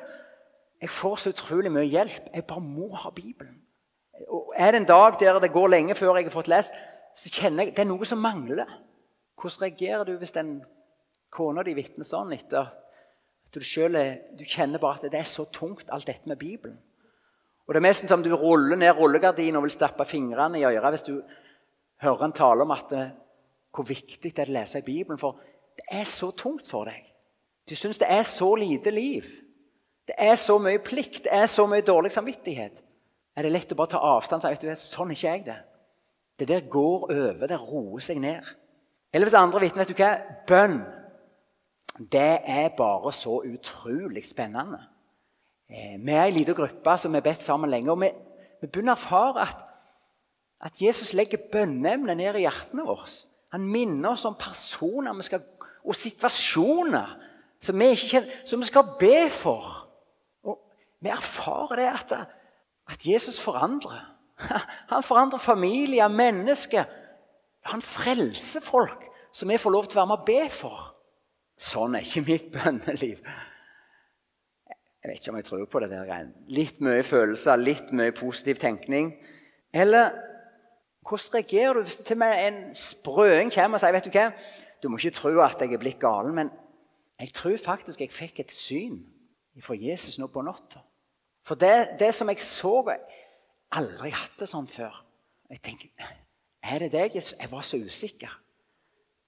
Jeg 0.83 0.91
får 0.91 1.15
så 1.15 1.31
utrolig 1.31 1.71
mye 1.71 1.87
hjelp. 1.87 2.25
Jeg 2.33 2.43
bare 2.43 2.61
må 2.61 2.89
ha 2.99 3.09
Bibelen. 3.15 3.61
Og 4.27 4.53
Er 4.57 4.71
det 4.71 4.81
en 4.81 4.87
dag 4.87 5.15
der 5.19 5.39
det 5.39 5.51
går 5.51 5.67
lenge 5.67 5.95
før 5.95 6.17
jeg 6.17 6.25
har 6.25 6.33
fått 6.33 6.51
lest, 6.51 6.73
så 7.15 7.29
kjenner 7.31 7.63
jeg 7.63 7.75
det 7.77 7.85
er 7.85 7.87
noe 7.87 8.05
som 8.05 8.19
mangler. 8.19 8.67
Hvordan 9.39 9.61
reagerer 9.61 10.03
du 10.03 10.17
hvis 10.17 10.35
den 10.35 10.57
kona 11.31 11.63
di 11.63 11.73
vitner 11.73 12.05
sånn 12.05 12.33
etter 12.35 12.67
du, 13.53 13.59
er, 13.61 14.17
du 14.35 14.43
kjenner 14.43 14.81
bare 14.81 14.97
at 14.97 15.11
det 15.13 15.19
er 15.19 15.29
så 15.29 15.45
tungt, 15.45 15.85
alt 15.87 16.07
dette 16.07 16.27
med 16.27 16.37
Bibelen. 16.41 16.79
Og 17.67 17.73
Det 17.73 17.79
er 17.79 17.85
nesten 17.85 18.09
som 18.09 18.23
du 18.23 18.33
ruller 18.35 18.75
ned 18.75 18.97
rullegardinen 18.97 19.55
og 19.61 19.67
vil 19.67 19.71
stappe 19.71 20.05
fingrene 20.05 20.59
i 20.59 20.65
øret 20.65 20.97
hvis 20.97 21.05
du 21.07 21.13
hører 22.01 22.25
en 22.25 22.35
tale 22.35 22.65
om 22.65 22.71
at, 22.71 22.91
eh, 22.91 23.13
hvor 23.71 23.87
viktig 23.87 24.33
det 24.35 24.39
er 24.39 24.51
å 24.51 24.57
lese 24.57 24.81
i 24.81 24.85
Bibelen. 24.85 25.19
For 25.21 25.39
det 25.77 25.85
er 25.91 26.03
så 26.03 26.31
tungt 26.31 26.67
for 26.67 26.89
deg. 26.89 27.05
Du 27.69 27.75
syns 27.75 28.01
det 28.01 28.09
er 28.09 28.23
så 28.27 28.55
lite 28.55 28.91
liv. 28.91 29.42
Det 30.07 30.15
er 30.19 30.35
så 30.35 30.57
mye 30.59 30.81
plikt, 30.83 31.23
det 31.25 31.33
er 31.33 31.45
så 31.47 31.67
mye 31.69 31.85
dårlig 31.85 32.11
samvittighet. 32.11 32.81
Er 33.35 33.45
det 33.45 33.53
lett 33.53 33.71
å 33.71 33.77
bare 33.79 33.95
ta 33.95 34.01
avstand 34.13 34.43
og 34.45 34.57
si 34.57 34.67
du, 34.67 34.73
sånn 34.77 35.13
er 35.13 35.17
ikke 35.17 35.29
jeg 35.29 35.45
det. 35.47 35.61
Det 36.39 36.49
der 36.49 36.67
går 36.69 37.07
over, 37.13 37.47
det 37.47 37.61
roer 37.61 38.03
seg 38.03 38.19
ned. 38.21 38.43
Eller 39.13 39.29
hvis 39.29 39.37
andre 39.37 39.61
vitner, 39.63 39.85
vet 39.85 39.93
du 39.93 40.01
hva? 40.01 40.11
Bønn 40.49 40.81
det 41.99 42.39
er 42.49 42.73
bare 42.77 43.11
så 43.13 43.43
utrolig 43.45 44.25
spennende. 44.25 44.79
Eh, 45.69 45.99
vi 45.99 46.11
er 46.11 46.23
en 46.25 46.33
liten 46.33 46.55
gruppe 46.55 46.97
som 46.97 47.13
har 47.13 47.21
bedt 47.21 47.43
sammen 47.43 47.69
lenge. 47.69 47.91
og 47.91 48.01
Vi, 48.01 48.09
vi 48.61 48.67
begynner 48.67 48.95
å 48.95 48.97
erfare 48.97 49.45
at, 49.45 49.61
at 50.61 50.81
Jesus 50.81 51.13
legger 51.13 51.49
bønneemnet 51.51 52.17
ned 52.17 52.39
i 52.39 52.47
hjertene 52.47 52.85
våre. 52.87 53.05
Han 53.53 53.69
minner 53.69 54.15
oss 54.15 54.25
om 54.25 54.35
personer 54.39 55.21
skal, 55.21 55.43
og 55.85 55.95
situasjoner 55.95 57.13
som 57.61 57.79
vi, 57.79 57.91
ikke 57.93 58.09
kjenner, 58.09 58.41
som 58.49 58.59
vi 58.59 58.67
skal 58.67 58.95
be 58.99 59.29
for. 59.29 59.82
Vi 61.03 61.11
erfarer 61.11 61.81
det 61.81 61.87
at, 61.91 62.13
at 62.89 63.05
Jesus 63.05 63.39
forandrer. 63.39 64.01
Han 64.93 65.03
forandrer 65.03 65.39
familier, 65.39 66.07
mennesker. 66.07 66.83
Han 67.69 67.81
frelser 67.81 68.63
folk 68.63 69.03
som 69.33 69.49
vi 69.49 69.57
får 69.57 69.73
lov 69.73 69.87
til 69.87 69.97
å 69.97 70.03
være 70.03 70.11
med 70.11 70.21
og 70.21 70.27
be 70.27 70.49
for. 70.53 70.89
Sånn 71.59 71.95
er 71.97 72.05
ikke 72.05 72.25
mitt 72.27 72.51
bønneliv. 72.53 73.19
Jeg 75.03 75.11
vet 75.11 75.19
ikke 75.19 75.33
om 75.33 75.39
jeg 75.39 75.47
tror 75.49 75.65
på 75.67 75.81
det 75.83 75.89
der. 75.91 76.27
Litt 76.55 76.79
mye 76.83 77.03
følelser, 77.03 77.59
litt 77.59 77.91
mye 77.95 78.13
positiv 78.15 78.61
tenkning. 78.61 79.11
Eller 79.75 80.13
hvordan 81.03 81.39
reagerer 81.39 81.75
du 81.75 81.83
hvis 81.83 81.99
til 81.99 82.15
og 82.15 82.21
med 82.23 82.43
en 82.47 82.59
sprøing 82.77 83.51
kommer 83.51 83.79
og 83.79 83.83
sier 83.83 83.95
vet 83.95 84.07
du 84.07 84.13
hva, 84.15 84.29
du 84.79 84.87
må 84.89 84.99
ikke 84.99 85.17
tro 85.17 85.33
at 85.43 85.59
jeg 85.59 85.75
er 85.75 85.81
blitt 85.81 85.99
galen, 85.99 86.35
men 86.37 86.51
jeg 87.19 87.33
tror 87.35 87.57
faktisk 87.59 88.01
jeg 88.03 88.11
fikk 88.11 88.39
et 88.43 88.55
syn 88.55 89.01
fra 89.63 89.75
Jesus 89.79 90.17
nå 90.19 90.29
på 90.31 90.43
natta. 90.45 90.81
For 91.43 91.59
det, 91.59 91.99
det, 91.99 92.13
som 92.15 92.29
jeg 92.31 92.41
så 92.43 92.77
aldri 93.73 94.13
hatt 94.15 94.37
det 94.39 94.47
sånn 94.49 94.69
før. 94.69 95.01
Jeg 95.51 95.61
tenker, 95.63 95.91
Er 96.63 96.79
det 96.79 96.93
deg? 96.93 97.15
Jeg 97.19 97.51
var 97.51 97.65
så 97.67 97.77
usikker. 97.77 98.31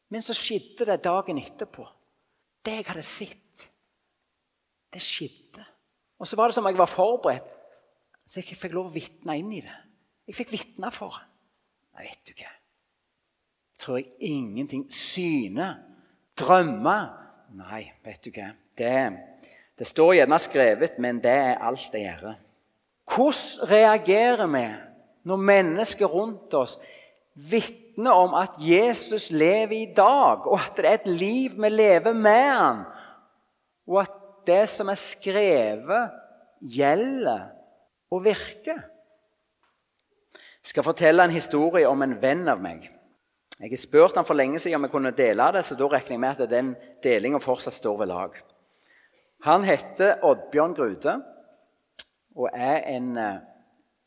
Men 0.10 0.24
så 0.24 0.34
skjedde 0.38 0.88
det 0.88 1.04
dagen 1.04 1.42
etterpå. 1.42 1.84
Det 2.64 2.80
jeg 2.80 2.88
hadde 2.88 3.04
sett, 3.04 3.66
det 4.94 5.02
skjedde. 5.04 5.66
Og 6.18 6.28
så 6.28 6.40
var 6.40 6.48
det 6.48 6.56
som 6.56 6.64
om 6.64 6.72
jeg 6.72 6.80
var 6.80 6.90
forberedt, 6.90 7.52
så 8.26 8.40
jeg 8.40 8.58
fikk 8.58 8.74
lov 8.74 8.88
å 8.90 8.96
vitne 8.96 9.36
inn 9.38 9.52
i 9.54 9.64
det. 9.66 9.80
Jeg 10.26 10.40
fikk 10.40 10.56
vitne 10.56 10.90
for 10.96 11.20
det. 11.20 11.28
Nei, 11.96 12.08
vet 12.08 12.32
du 12.32 12.38
hva 12.40 12.54
tror 13.86 14.00
jeg 14.00 14.08
ingenting 14.20 14.88
Syne, 14.92 15.76
drømmer 16.38 17.22
Nei, 17.56 17.86
vet 18.04 18.26
du 18.26 18.34
hva 18.36 18.50
det, 18.76 19.14
det 19.76 19.88
står 19.88 20.14
gjerne 20.20 20.40
skrevet, 20.40 21.00
men 21.00 21.20
det 21.24 21.32
er 21.32 21.64
alt 21.64 21.88
det 21.92 22.06
gjør. 22.06 22.36
Hvordan 23.06 23.70
reagerer 23.70 24.48
vi 24.50 24.66
når 25.26 25.42
mennesker 25.50 26.10
rundt 26.10 26.54
oss 26.58 26.78
vitner 27.36 28.16
om 28.16 28.34
at 28.38 28.56
Jesus 28.62 29.30
lever 29.32 29.76
i 29.76 29.94
dag, 29.96 30.48
og 30.48 30.60
at 30.60 30.78
det 30.78 30.86
er 30.86 31.00
et 31.00 31.12
liv 31.12 31.58
vi 31.62 31.70
lever 31.70 32.14
med 32.14 32.50
han, 32.54 32.84
og 33.88 34.02
at 34.06 34.16
det 34.48 34.64
som 34.70 34.90
er 34.90 35.00
skrevet, 35.00 36.12
gjelder 36.62 37.50
og 38.12 38.24
virker. 38.26 38.80
Jeg 40.36 40.72
skal 40.72 40.86
fortelle 40.86 41.26
en 41.26 41.34
historie 41.34 41.90
om 41.90 42.02
en 42.02 42.16
venn 42.22 42.48
av 42.50 42.62
meg. 42.62 42.88
Jeg 43.60 43.72
har 43.72 43.80
spurt 43.80 44.18
han 44.18 44.26
for 44.28 44.38
lenge 44.38 44.60
siden 44.60 44.80
om 44.80 44.88
jeg 44.88 44.94
kunne 44.94 45.14
dele 45.16 45.52
det, 45.54 45.64
så 45.66 45.78
da 45.78 45.88
regner 45.92 46.16
jeg 46.16 46.22
med 46.24 46.42
at 46.42 46.52
den 46.52 46.74
delinga 47.04 47.40
fortsatt 47.44 47.76
står 47.76 48.00
ved 48.02 48.10
lag. 48.12 48.40
Han 49.46 49.62
heter 49.62 50.24
Oddbjørn 50.26 50.74
Grude 50.74 51.12
og 52.36 52.48
er 52.50 52.80
en, 52.90 53.18
eh, 53.18 53.42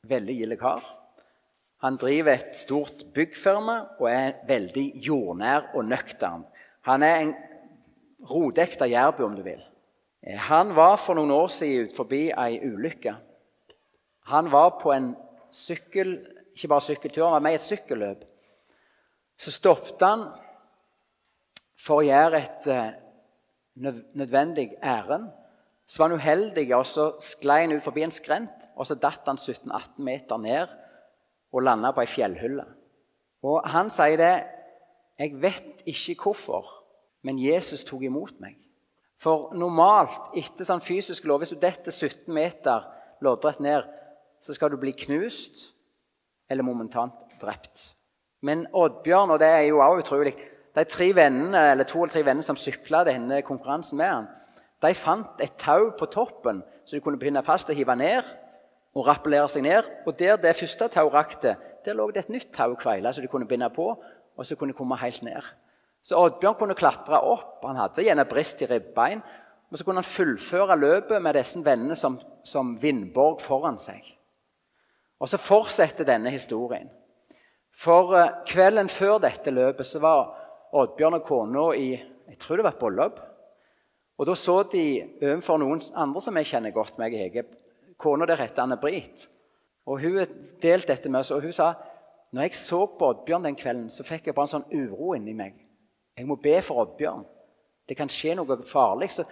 veldig 0.03 0.35
gild 0.35 0.57
kar. 0.59 0.83
Han 1.81 1.96
driver 1.96 2.33
et 2.33 2.57
stort 2.57 3.05
byggfirma 3.14 3.77
og 4.01 4.09
er 4.11 4.33
veldig 4.48 4.98
jordnær 5.07 5.70
og 5.74 5.85
nøktern. 5.85 6.44
Han 6.83 7.03
er 7.03 7.16
en 7.16 7.35
rodekta 8.31 8.85
jærbu, 8.85 9.24
om 9.24 9.37
du 9.37 9.42
vil. 9.42 9.62
Han 10.27 10.74
var 10.74 10.96
for 10.96 11.14
noen 11.14 11.31
år 11.31 11.48
siden 11.48 11.87
ut 11.87 11.96
forbi 11.96 12.33
ei 12.33 12.59
ulykke. 12.59 13.16
Han 14.27 14.51
var 14.51 14.81
på 14.83 14.92
en 14.92 15.16
sykkel, 15.51 16.27
ikke 16.57 16.68
bare 16.68 16.81
sykkeltur, 16.81 17.24
han 17.24 17.33
var 17.33 17.40
med 17.40 17.53
i 17.53 17.55
et 17.55 17.61
sykkelløp. 17.61 18.24
Så 19.38 19.55
stoppet 19.55 20.03
han 20.03 20.27
for 21.79 22.03
å 22.03 22.07
gjøre 22.09 22.42
et 22.42 22.66
eh, 22.66 22.96
nødvendig 23.79 24.71
ærend. 24.83 25.31
Så 25.87 26.03
var 26.03 26.09
han 26.09 26.19
uheldig, 26.19 26.67
og 26.77 26.87
så 26.87 27.11
sklei 27.21 27.62
han 27.64 27.77
ut 27.77 27.83
forbi 27.83 28.05
en 28.05 28.12
skrent. 28.12 28.67
Og 28.77 28.87
så 28.87 28.95
datt 28.95 29.27
han 29.27 29.41
17-18 29.41 30.03
meter 30.05 30.37
ned 30.37 30.75
og 31.53 31.64
landa 31.64 31.95
på 31.97 32.05
ei 32.05 32.11
fjellhylle. 32.11 32.67
Og 33.43 33.62
han 33.71 33.91
sier 33.91 34.19
det 34.21 34.35
Jeg 35.19 35.35
vet 35.43 35.83
ikke 35.87 36.23
hvorfor, 36.23 36.67
men 37.27 37.41
Jesus 37.43 37.83
tok 37.85 38.05
imot 38.07 38.37
meg. 38.41 38.55
For 39.19 39.51
normalt, 39.59 40.31
etter 40.38 40.62
sånn 40.62 40.85
fysisk 40.85 41.25
lov, 41.27 41.43
hvis 41.43 41.51
du 41.51 41.59
detter 41.59 41.91
17 41.91 42.31
meter 42.31 42.85
loddrett 43.25 43.59
ned, 43.59 43.88
så 44.38 44.55
skal 44.55 44.71
du 44.71 44.77
bli 44.79 44.93
knust 44.95 45.73
eller 46.47 46.62
momentant 46.62 47.35
drept. 47.43 47.97
Men 48.47 48.69
Oddbjørn, 48.71 49.35
og 49.35 49.41
det 49.43 49.49
er 49.51 49.64
jo 49.67 49.81
også 49.83 50.05
utrolig 50.05 50.37
De 50.79 50.85
tre 50.87 51.09
vennene, 51.17 51.59
eller 51.73 51.88
to 51.88 52.05
eller 52.05 52.14
tre 52.14 52.23
vennene 52.23 52.47
som 52.47 52.59
sykla 52.59 53.03
denne 53.09 53.41
konkurransen 53.43 53.99
med 53.99 54.12
han, 54.12 54.29
de 54.79 54.95
fant 54.95 55.41
et 55.43 55.57
tau 55.59 55.91
på 55.99 56.07
toppen 56.12 56.62
så 56.87 56.95
de 56.95 57.03
kunne 57.03 57.19
begynne 57.19 57.43
fast 57.43 57.69
og 57.69 57.77
hive 57.77 57.97
ned 57.99 58.29
og 58.95 59.09
rappellere 59.09 59.49
seg 59.51 59.64
ned. 59.67 59.88
Og 60.07 60.14
der 60.19 60.38
det 60.41 60.55
første 60.57 60.87
tauet 60.93 61.14
rakte, 61.14 61.57
der 61.85 61.97
lå 61.99 62.07
det 62.14 62.25
et 62.25 62.31
nytt 62.33 62.53
tau 62.55 62.77
kveila 62.79 63.12
så 63.12 63.25
de 63.25 63.31
kunne 63.31 63.49
binde 63.49 63.69
på, 63.75 63.91
og 64.38 64.47
så 64.47 64.57
kunne 64.57 64.73
de 64.73 64.79
komme 64.79 64.97
helt 65.03 65.23
ned. 65.27 65.43
Så 66.03 66.17
Oddbjørn 66.17 66.57
kunne 66.61 66.79
klatre 66.79 67.21
opp. 67.21 67.64
Han 67.67 67.77
hadde 67.77 68.07
gjerne 68.07 68.25
brist 68.29 68.62
i 68.62 68.69
ribbein. 68.71 69.21
Og 69.69 69.79
så 69.79 69.85
kunne 69.85 70.01
han 70.01 70.09
fullføre 70.09 70.79
løpet 70.79 71.23
med 71.23 71.37
disse 71.37 71.61
vennene 71.64 71.97
som, 71.99 72.17
som 72.47 72.77
vindborg 72.81 73.43
foran 73.45 73.77
seg. 73.83 74.07
Og 75.21 75.29
så 75.29 75.41
fortsetter 75.43 76.07
denne 76.09 76.31
historien. 76.31 76.88
For 77.77 78.14
uh, 78.14 78.31
kvelden 78.49 78.88
før 78.88 79.19
dette 79.23 79.53
løpet 79.53 79.87
så 79.87 80.01
var 80.01 80.31
Oddbjørn 80.72 81.18
og 81.18 81.24
kona 81.24 81.64
i 81.76 81.90
jeg 82.28 82.38
tror 82.42 82.61
det 82.61 82.64
var 82.66 82.74
et 82.76 82.81
bryllup. 82.81 83.20
Og 84.18 84.26
Da 84.26 84.35
så 84.35 84.62
de 84.72 84.85
overfor 85.22 85.61
noen 85.62 85.81
andre 85.96 86.20
som 86.20 86.37
jeg 86.37 86.50
kjenner 86.50 86.74
godt, 86.74 86.98
meg 86.98 87.14
Hege. 87.16 87.44
Kona 87.96 88.26
der 88.26 88.37
heter 88.37 88.62
Anne-Brit. 88.66 89.28
Og 89.87 90.00
Hun 90.02 90.18
delte 90.62 90.92
dette 90.92 91.09
med 91.09 91.20
oss, 91.20 91.31
og 91.31 91.42
hun 91.42 91.52
sa 91.52 91.74
når 92.33 92.42
jeg 92.42 92.54
så 92.61 92.83
på 92.87 93.09
Oddbjørn 93.09 93.46
den 93.46 93.57
kvelden, 93.57 93.88
så 93.88 94.04
fikk 94.04 94.26
jeg 94.28 94.35
bare 94.37 94.44
en 94.44 94.52
sånn 94.59 94.72
uro 94.74 95.14
inni 95.16 95.33
meg. 95.33 95.54
Jeg 96.18 96.26
må 96.28 96.37
be 96.37 96.59
for 96.61 96.83
Oddbjørn. 96.83 97.24
Det 97.88 97.96
kan 97.96 98.11
skje 98.12 98.35
noe 98.37 98.59
farlig. 98.68 99.09
Så 99.14 99.24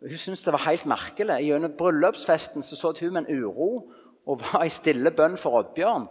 hun 0.00 0.16
syntes 0.16 0.46
det 0.46 0.54
var 0.54 0.64
helt 0.64 0.86
merkelig. 0.88 1.36
Gjennom 1.44 1.74
bryllupsfesten 1.76 2.64
så, 2.64 2.78
så 2.78 2.94
hun 2.96 3.12
med 3.12 3.28
en 3.28 3.42
uro 3.44 3.90
og 4.24 4.40
var 4.40 4.64
i 4.64 4.72
stille 4.72 5.12
bønn 5.12 5.36
for 5.40 5.58
Oddbjørn. 5.60 6.08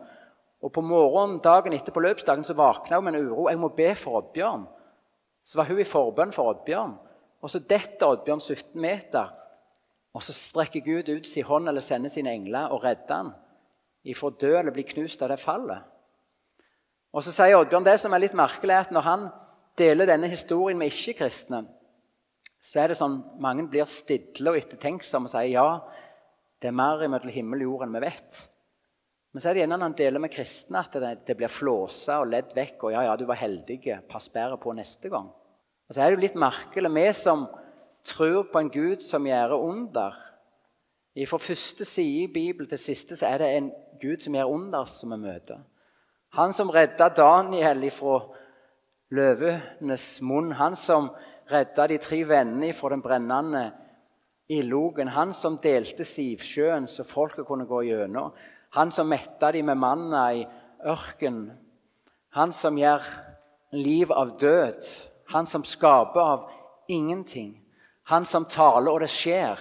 Og 0.59 0.73
på 0.75 0.83
morgenen 0.83 1.39
dagen 1.43 1.73
etter 1.75 1.95
på 1.95 2.03
løpsdagen 2.03 2.43
så 2.43 2.55
våkna 2.57 2.99
hun 2.99 3.07
med 3.07 3.15
en 3.15 3.29
uro. 3.29 3.47
Jeg 3.49 3.59
må 3.61 3.71
be 3.75 3.93
for 3.95 4.19
Oddbjørn. 4.19 4.65
Så 5.43 5.59
var 5.59 5.69
hun 5.69 5.79
i 5.79 5.87
forbønn 5.87 6.33
for 6.35 6.51
Oddbjørn. 6.51 6.97
Og 7.39 7.51
så 7.51 7.61
detter 7.63 8.09
Oddbjørn 8.09 8.43
17 8.43 8.81
meter. 8.81 9.31
Og 10.13 10.25
så 10.25 10.35
strekker 10.35 10.83
Gud 10.83 11.11
ut 11.13 11.27
sin 11.27 11.47
hånd 11.47 11.69
eller 11.69 11.83
sender 11.83 12.11
sine 12.11 12.33
engler 12.35 12.73
og 12.73 12.83
redder 12.83 13.15
han 13.15 13.31
ifra 14.09 14.31
å 14.31 14.35
dø 14.41 14.51
eller 14.57 14.73
bli 14.75 14.83
knust 14.87 15.21
av 15.23 15.31
det 15.31 15.39
fallet. 15.41 15.85
Og 17.13 17.23
så 17.25 17.33
sier 17.33 17.57
Oddbjørn 17.57 17.87
det 17.87 17.97
som 18.01 18.13
er 18.13 18.23
litt 18.23 18.37
merkelig, 18.37 18.73
er 18.73 18.87
at 18.87 18.93
når 18.93 19.05
han 19.05 19.27
deler 19.79 20.09
denne 20.09 20.29
historien 20.29 20.77
med 20.79 20.91
ikke-kristne, 20.91 21.63
så 22.59 22.83
er 22.83 22.91
det 22.91 22.99
sånn 22.99 23.21
mange 23.39 23.65
blir 23.71 23.87
stille 23.87 24.51
og 24.51 24.59
ettertenksomme 24.59 25.29
og 25.29 25.31
sier 25.31 25.53
ja, 25.53 25.67
det 26.59 26.69
er 26.69 26.75
mer 26.75 27.05
mellom 27.07 27.31
himmel 27.31 27.63
og 27.63 27.69
jord 27.69 27.85
enn 27.85 27.95
vi 27.95 28.03
vet. 28.03 28.41
Men 29.29 29.41
så 29.41 29.49
er 29.49 29.55
det 29.55 29.61
gjerne 29.63 29.77
når 29.77 29.89
han 29.91 29.97
deler 29.99 30.23
med 30.23 30.33
kristne, 30.33 30.81
at 30.81 30.95
det, 30.97 31.11
det 31.27 31.35
blir 31.37 31.51
flåsa 31.53 32.17
og 32.23 32.31
ledd 32.31 32.55
vekk. 32.57 32.87
Og 32.87 32.93
ja, 32.95 33.03
ja, 33.05 33.15
du 33.17 33.27
var 33.29 33.37
heldig, 33.37 33.79
pass 34.09 34.29
bedre 34.33 34.57
på 34.61 34.73
neste 34.77 35.11
gang. 35.11 35.29
Og 35.29 35.93
så 35.93 36.01
er 36.01 36.09
det 36.09 36.17
jo 36.17 36.23
litt 36.25 36.39
merkelig, 36.39 36.91
vi 36.93 37.05
som 37.17 37.45
tror 38.05 38.47
på 38.49 38.61
en 38.61 38.71
Gud 38.73 39.05
som 39.05 39.27
gjør 39.27 39.57
under 39.59 40.25
Fra 41.27 41.37
første 41.41 41.83
side 41.85 42.23
i 42.23 42.31
Bibelen 42.31 42.69
til 42.69 42.79
siste 42.79 43.17
så 43.17 43.27
er 43.27 43.41
det 43.41 43.47
en 43.51 43.71
Gud 43.99 44.21
som 44.23 44.35
gjør 44.37 44.51
under, 44.53 44.85
som 44.85 45.11
vi 45.11 45.17
møter. 45.19 45.57
Han 46.37 46.53
som 46.53 46.69
redda 46.71 47.09
Daniel 47.09 47.89
fra 47.91 48.19
løvenes 49.11 50.05
munn. 50.21 50.53
Han 50.55 50.77
som 50.77 51.09
redda 51.49 51.87
de 51.89 51.97
tre 51.97 52.21
vennene 52.29 52.71
fra 52.77 52.93
den 52.93 53.01
brennende 53.01 53.65
ildlogen. 54.47 55.11
Han 55.11 55.33
som 55.33 55.57
delte 55.61 56.05
Sivsjøen 56.05 56.87
så 56.87 57.03
folket 57.03 57.47
kunne 57.49 57.67
gå 57.67 57.81
gjennom. 57.89 58.31
Han 58.75 58.91
som 58.91 59.09
metta 59.09 59.51
dem 59.51 59.65
med 59.65 59.77
manna 59.77 60.23
i 60.33 60.45
ørkenen. 60.85 61.57
Han 62.37 62.51
som 62.53 62.77
gjør 62.77 63.05
liv 63.71 64.11
av 64.11 64.35
død. 64.39 64.85
Han 65.33 65.45
som 65.45 65.63
skaper 65.63 66.19
av 66.19 66.49
ingenting. 66.87 67.55
Han 68.09 68.25
som 68.25 68.45
taler, 68.45 68.91
og 68.91 69.01
det 69.01 69.09
skjer. 69.13 69.59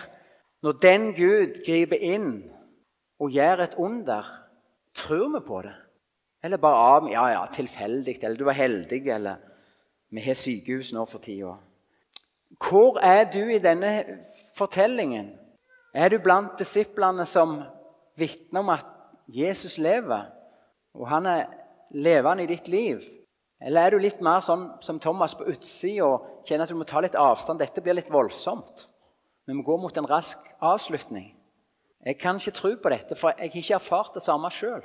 Når 0.63 0.79
den 0.83 1.13
Gud 1.17 1.61
griper 1.67 2.01
inn 2.01 2.31
og 3.21 3.33
gjør 3.33 3.65
et 3.65 3.77
under, 3.79 4.27
tror 4.95 5.29
vi 5.35 5.45
på 5.47 5.63
det? 5.67 5.75
Eller 6.43 6.61
bare 6.63 6.83
av 6.97 7.09
ja, 7.11 7.25
ja, 7.33 7.47
tilfeldig, 7.53 8.19
eller 8.23 8.39
du 8.39 8.45
var 8.47 8.57
heldig, 8.57 9.01
eller 9.11 9.41
vi 10.15 10.23
har 10.25 10.39
sykehus 10.39 10.93
nå 10.95 11.05
for 11.09 11.23
tida. 11.23 11.57
Hvor 12.57 13.01
er 13.05 13.27
du 13.29 13.43
i 13.53 13.61
denne 13.61 14.21
fortellingen? 14.57 15.33
Er 15.93 16.09
du 16.09 16.19
blant 16.23 16.59
disiplene 16.59 17.27
som 17.29 17.59
vitner 18.19 18.63
om 18.63 18.71
at 18.73 18.87
Jesus 19.29 19.79
lever, 19.79 20.29
og 20.95 21.09
han 21.09 21.27
er 21.27 21.49
levende 21.91 22.45
i 22.45 22.51
ditt 22.51 22.69
liv? 22.69 23.03
Eller 23.61 23.83
er 23.83 23.91
du 23.91 24.03
litt 24.03 24.21
mer 24.23 24.41
sånn 24.45 24.69
som 24.85 25.01
Thomas 25.03 25.35
på 25.35 25.49
utsida 25.51 26.07
og 26.07 26.47
kjenner 26.47 26.65
at 26.65 26.73
du 26.73 26.79
må 26.79 26.87
ta 26.89 27.03
litt 27.03 27.19
avstand? 27.19 27.61
Dette 27.61 27.83
blir 27.83 27.97
litt 27.99 28.13
voldsomt. 28.13 28.87
Vi 29.49 29.57
må 29.57 29.65
gå 29.67 29.79
mot 29.81 29.97
en 29.97 30.07
rask 30.09 30.39
avslutning. 30.61 31.33
Jeg 32.07 32.19
kan 32.21 32.39
ikke 32.39 32.55
tro 32.55 32.71
på 32.79 32.93
dette, 32.93 33.17
for 33.19 33.35
jeg 33.35 33.51
har 33.51 33.59
ikke 33.59 33.79
erfart 33.81 34.15
det 34.15 34.23
samme 34.23 34.51
sjøl. 34.55 34.85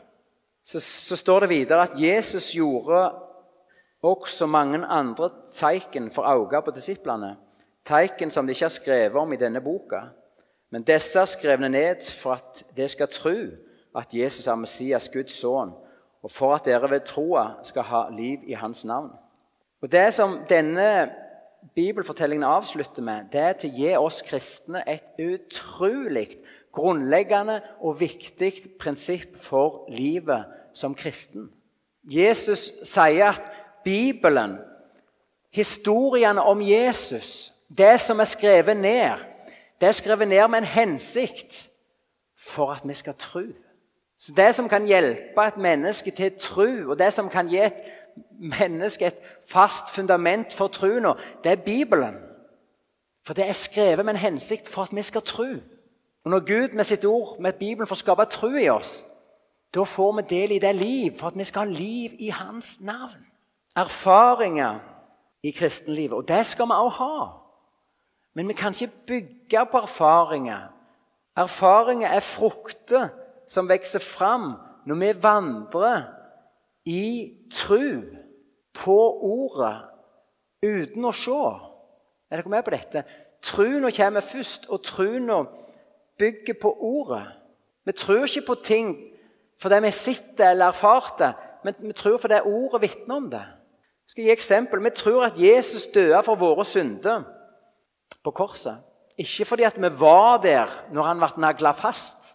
Så, 0.63 0.79
så, 0.79 1.15
står 1.19 1.43
det 1.43 1.49
videre 1.51 1.86
at 1.86 1.97
Jesus 1.99 2.53
gjorde 2.56 3.12
også 4.03 4.47
mange 4.47 4.79
andre 4.88 5.29
teiken 5.51 6.10
for 6.12 6.27
øynene 6.27 6.63
på 6.63 6.73
disiplene. 6.75 7.36
Teiken 7.86 8.32
som 8.32 8.47
de 8.47 8.56
ikke 8.56 8.65
har 8.65 8.73
skrevet 8.73 9.19
om 9.19 9.34
i 9.36 9.39
denne 9.39 9.62
boka. 9.62 10.08
Men 10.71 10.88
disse 10.88 11.19
er 11.19 11.29
skrevne 11.29 11.69
ned 11.69 12.08
for 12.17 12.39
at 12.39 12.63
de 12.75 12.88
skal 12.89 13.12
tro 13.12 13.36
at 13.95 14.13
Jesus 14.13 14.47
er 14.47 14.56
Messias, 14.56 15.10
Guds 15.10 15.36
sønn, 15.39 15.73
og 16.23 16.32
for 16.32 16.56
at 16.56 16.65
dere 16.65 16.89
ved 16.89 17.06
troa 17.06 17.60
skal 17.63 17.84
ha 17.84 18.06
liv 18.10 18.45
i 18.47 18.53
hans 18.53 18.86
navn. 18.86 19.12
Og 19.82 19.91
Det 19.91 20.13
som 20.13 20.39
denne 20.49 21.12
bibelfortellingen 21.75 22.43
avslutter 22.43 23.01
med, 23.01 23.25
det 23.32 23.41
er 23.41 23.53
til 23.53 23.69
å 23.69 23.77
gi 23.77 23.95
oss 23.99 24.21
kristne 24.25 24.84
et 24.88 25.03
utrolig 25.19 26.38
grunnleggende 26.73 27.62
og 27.82 27.99
viktig 27.99 28.53
prinsipp 28.79 29.38
for 29.38 29.86
livet 29.89 30.45
som 30.73 30.95
kristen. 30.95 31.51
Jesus 32.03 32.71
sier 32.84 33.29
at 33.29 33.45
Bibelen, 33.84 34.58
historiene 35.51 36.41
om 36.41 36.62
Jesus, 36.62 37.53
det 37.69 37.99
som 38.01 38.19
er 38.19 38.27
skrevet 38.27 38.77
ned, 38.77 39.21
det 39.82 39.88
er 39.88 39.99
skrevet 39.99 40.27
ned 40.27 40.47
med 40.47 40.63
en 40.63 40.71
hensikt 40.73 41.69
for 42.38 42.71
at 42.71 42.88
vi 42.88 42.93
skal 42.93 43.15
tro. 43.19 43.45
Så 44.23 44.33
Det 44.33 44.55
som 44.55 44.69
kan 44.69 44.86
hjelpe 44.86 45.41
et 45.47 45.57
menneske 45.57 46.12
til 46.12 46.31
tro, 46.39 46.89
og 46.89 46.99
det 46.99 47.13
som 47.13 47.29
kan 47.29 47.47
gi 47.47 47.57
et 47.59 47.81
menneske 48.39 49.05
et 49.05 49.17
fast 49.47 49.89
fundament 49.91 50.53
for 50.53 50.67
troen, 50.67 51.17
det 51.43 51.51
er 51.51 51.55
Bibelen. 51.55 52.15
For 53.25 53.33
det 53.33 53.47
er 53.47 53.51
skrevet 53.51 54.05
med 54.05 54.13
en 54.13 54.19
hensikt 54.19 54.69
for 54.69 54.81
at 54.81 54.95
vi 54.95 55.01
skal 55.01 55.21
tro. 55.21 55.47
Og 56.23 56.31
Når 56.31 56.39
Gud 56.39 56.73
med 56.73 56.83
sitt 56.83 57.05
ord, 57.05 57.39
med 57.39 57.53
Bibelen, 57.53 57.88
får 57.88 57.95
skape 57.95 58.25
tro 58.25 58.47
i 58.47 58.69
oss, 58.69 59.05
da 59.75 59.83
får 59.83 60.12
vi 60.12 60.21
del 60.29 60.51
i 60.51 60.59
det 60.59 60.75
liv, 60.75 61.17
for 61.17 61.27
at 61.27 61.38
vi 61.38 61.43
skal 61.43 61.67
ha 61.67 61.73
liv 61.73 62.12
i 62.19 62.29
Hans 62.29 62.81
navn. 62.81 63.27
Erfaringer 63.75 64.79
i 65.43 65.51
kristenlivet. 65.51 66.13
Og 66.13 66.27
det 66.27 66.45
skal 66.45 66.65
vi 66.65 66.71
også 66.71 66.97
ha. 66.97 67.27
Men 68.33 68.47
vi 68.47 68.53
kan 68.53 68.71
ikke 68.71 68.93
bygge 69.07 69.65
på 69.71 69.77
erfaringer. 69.77 70.71
Erfaringer 71.38 72.07
er 72.07 72.19
frukter 72.19 73.09
som 73.47 73.69
vokser 73.69 73.99
fram 73.99 74.53
når 74.86 74.99
vi 74.99 75.12
vandrer 75.23 76.03
i 76.86 77.06
tru 77.51 78.03
på 78.73 78.97
ordet 79.23 79.75
uten 80.63 81.06
å 81.06 81.13
se. 81.15 81.43
Er 82.32 82.41
dere 82.41 82.51
med 82.51 82.65
på 82.65 82.73
dette? 82.73 83.03
Trua 83.43 83.91
kommer 83.91 84.23
først, 84.23 84.69
og 84.71 84.84
trua 84.84 85.43
bygger 86.19 86.56
på 86.62 86.71
ordet. 86.79 87.25
Vi 87.86 87.91
tror 87.91 88.25
ikke 88.25 88.47
på 88.47 88.56
ting 88.63 88.95
fordi 89.62 89.79
vi 89.86 89.91
sitter 89.91 90.49
eller 90.49 90.73
erfarte, 90.73 91.34
men 91.63 91.75
vi 91.79 91.93
tror 91.95 92.17
fordi 92.17 92.41
ordet 92.43 92.82
vitner 92.82 93.15
om 93.15 93.29
det. 93.32 93.43
Jeg 94.03 94.12
skal 94.12 94.23
gi 94.23 94.32
eksempel. 94.32 94.84
Vi 94.84 94.89
tror 94.89 95.25
at 95.25 95.39
Jesus 95.39 95.88
døde 95.88 96.23
for 96.23 96.36
våre 96.36 96.65
synder 96.65 97.23
på 98.23 98.32
korset. 98.32 98.82
Ikke 99.17 99.45
fordi 99.45 99.63
at 99.63 99.77
vi 99.82 99.89
var 99.99 100.41
der 100.43 100.71
når 100.91 101.08
han 101.08 101.21
ble 101.21 101.29
nagla 101.45 101.71
fast. 101.71 102.34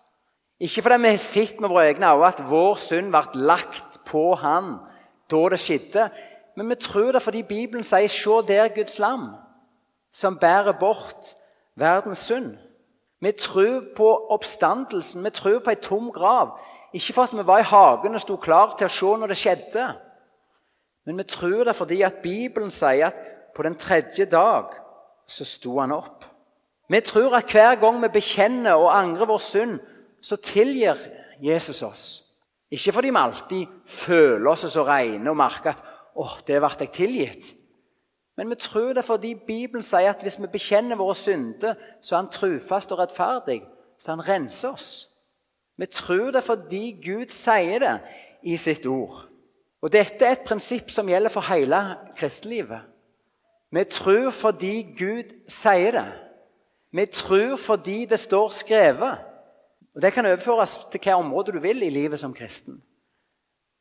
Ikke 0.60 0.82
fordi 0.82 1.02
vi 1.02 1.08
har 1.08 1.16
sett 1.16 1.60
med 1.60 1.68
våre 1.70 1.88
egne 1.88 2.10
øyne 2.14 2.26
at 2.26 2.42
vår 2.50 2.74
synd 2.82 3.12
ble 3.14 3.42
lagt 3.46 4.00
på 4.06 4.34
han 4.34 4.78
da 5.30 5.42
det 5.52 5.60
skjedde. 5.62 6.08
Men 6.56 6.68
vi 6.68 6.74
tror 6.74 7.12
det 7.12 7.22
fordi 7.22 7.42
Bibelen 7.42 7.84
sier 7.84 8.08
'Se 8.08 8.42
der 8.48 8.68
Guds 8.68 8.98
lam', 8.98 9.36
som 10.12 10.38
bærer 10.38 10.72
bort 10.72 11.36
verdens 11.76 12.18
synd. 12.18 12.56
Vi 13.20 13.32
tror 13.32 13.82
på 13.96 14.26
oppstandelsen, 14.30 15.24
vi 15.24 15.30
tror 15.30 15.58
på 15.58 15.70
ei 15.70 15.76
tom 15.76 16.10
grav. 16.12 16.58
Ikke 16.92 17.12
for 17.12 17.22
at 17.22 17.36
vi 17.36 17.46
var 17.46 17.58
i 17.58 17.62
hagen 17.62 18.14
og 18.14 18.20
sto 18.20 18.36
klar 18.36 18.74
til 18.78 18.84
å 18.84 18.88
se 18.88 19.06
når 19.06 19.26
det 19.26 19.36
skjedde. 19.36 19.94
Men 21.06 21.18
vi 21.18 21.22
tror 21.22 21.64
det 21.64 21.76
fordi 21.76 22.02
at 22.02 22.14
Bibelen 22.22 22.70
sier 22.70 23.06
at 23.06 23.14
på 23.54 23.62
den 23.62 23.74
tredje 23.74 24.24
dag 24.24 24.64
så 25.26 25.44
sto 25.44 25.80
han 25.80 25.92
opp. 25.92 26.24
Vi 26.88 27.00
tror 27.00 27.36
at 27.36 27.52
hver 27.52 27.74
gang 27.74 28.02
vi 28.02 28.08
bekjenner 28.08 28.74
og 28.74 28.98
angrer 28.98 29.26
vår 29.26 29.38
synd, 29.38 29.80
så 30.28 30.36
tilgir 30.36 30.96
Jesus 31.40 31.82
oss. 31.82 32.24
Ikke 32.70 32.92
fordi 32.92 33.10
vi 33.10 33.16
alltid 33.16 33.66
føler 33.86 34.50
oss 34.50 34.66
så 34.68 34.84
rene 34.84 35.30
og 35.30 35.36
merker 35.36 35.70
at 35.70 35.84
'Å, 36.18 36.26
det 36.46 36.60
ble 36.60 36.70
jeg 36.80 36.90
tilgitt'. 36.92 37.54
Men 38.36 38.50
vi 38.50 38.54
tror 38.54 38.92
det 38.92 39.04
fordi 39.04 39.34
Bibelen 39.34 39.82
sier 39.82 40.10
at 40.10 40.22
hvis 40.22 40.40
vi 40.40 40.46
bekjenner 40.46 40.96
våre 40.96 41.14
synder, 41.14 41.74
så 42.00 42.14
er 42.14 42.20
han 42.20 42.30
trufast 42.30 42.92
og 42.92 42.98
rettferdig, 42.98 43.62
så 43.98 44.12
han 44.12 44.28
renser 44.28 44.68
oss. 44.68 45.08
Vi 45.78 45.86
tror 45.86 46.30
det 46.30 46.44
fordi 46.44 47.00
Gud 47.04 47.28
sier 47.28 47.78
det 47.78 48.00
i 48.42 48.56
sitt 48.56 48.86
ord. 48.86 49.28
Og 49.82 49.92
Dette 49.92 50.26
er 50.26 50.32
et 50.32 50.46
prinsipp 50.46 50.90
som 50.90 51.08
gjelder 51.08 51.30
for 51.30 51.40
hele 51.40 51.96
kristelivet. 52.16 52.80
Vi 53.72 53.84
tror 53.84 54.30
fordi 54.30 54.82
Gud 54.98 55.34
sier 55.48 55.90
det. 55.90 56.12
Vi 56.92 57.06
tror 57.06 57.56
fordi 57.56 58.04
det 58.04 58.18
står 58.18 58.48
skrevet. 58.48 59.27
Og 59.94 60.02
Det 60.02 60.12
kan 60.12 60.26
overføres 60.26 60.76
til 60.76 60.90
hvilket 60.90 61.14
område 61.14 61.52
du 61.52 61.58
vil 61.58 61.82
i 61.82 61.90
livet 61.90 62.20
som 62.20 62.34
kristen. 62.34 62.82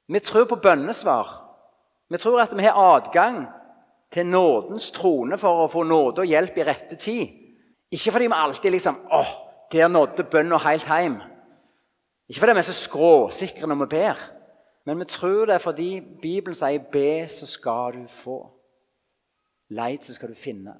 Vi 0.08 0.20
tror 0.20 0.46
på 0.46 0.56
bønnesvar. 0.56 1.44
Vi 2.10 2.18
tror 2.18 2.42
at 2.42 2.58
vi 2.58 2.64
har 2.64 2.96
adgang 2.96 3.48
til 4.12 4.26
nådens 4.26 4.92
trone 4.92 5.38
for 5.38 5.64
å 5.64 5.72
få 5.72 5.84
nåde 5.84 6.24
og 6.24 6.32
hjelp 6.32 6.58
i 6.58 6.64
rette 6.64 6.96
tid. 6.96 7.28
Ikke 7.92 8.12
fordi 8.12 8.28
vi 8.28 8.36
alltid 8.36 8.72
liksom 8.72 9.00
åh, 9.12 9.34
der 9.72 9.88
nådde 9.88 10.24
bønna 10.24 10.58
helt 10.58 10.88
hjem. 10.88 11.20
Ikke 12.30 12.40
fordi 12.40 12.54
vi 12.54 12.64
er 12.64 12.68
så 12.68 12.76
skråsikre 12.76 13.68
når 13.68 13.82
vi 13.84 13.90
ber, 13.92 14.20
men 14.86 15.00
vi 15.00 15.06
tror 15.06 15.46
det 15.46 15.56
er 15.56 15.64
fordi 15.64 16.02
Bibelen 16.22 16.56
sier 16.56 16.80
'be, 16.80 17.28
så 17.28 17.46
skal 17.46 17.94
du 17.94 18.06
få'. 18.08 18.52
Leit, 19.70 20.04
så 20.04 20.14
skal 20.14 20.30
du 20.30 20.36
finne. 20.36 20.74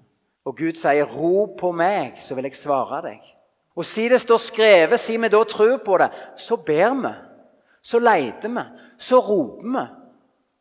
Og 0.46 0.58
Gud 0.58 0.74
sier 0.74 1.06
'ro 1.06 1.56
på 1.60 1.72
meg, 1.72 2.14
så 2.20 2.36
vil 2.36 2.44
jeg 2.44 2.56
svare 2.56 3.02
deg'. 3.02 3.37
Og 3.78 3.86
si 3.86 4.08
det 4.10 4.18
står 4.22 4.42
skrevet, 4.42 5.00
si 5.00 5.20
vi 5.22 5.30
da 5.30 5.44
tror 5.46 5.78
på 5.86 5.98
det, 6.02 6.10
så 6.36 6.58
ber 6.58 6.96
vi. 7.04 7.14
Så 7.84 8.00
leter 8.02 8.50
vi. 8.50 8.64
Så 8.98 9.20
roper 9.20 9.70
vi. 9.76 9.86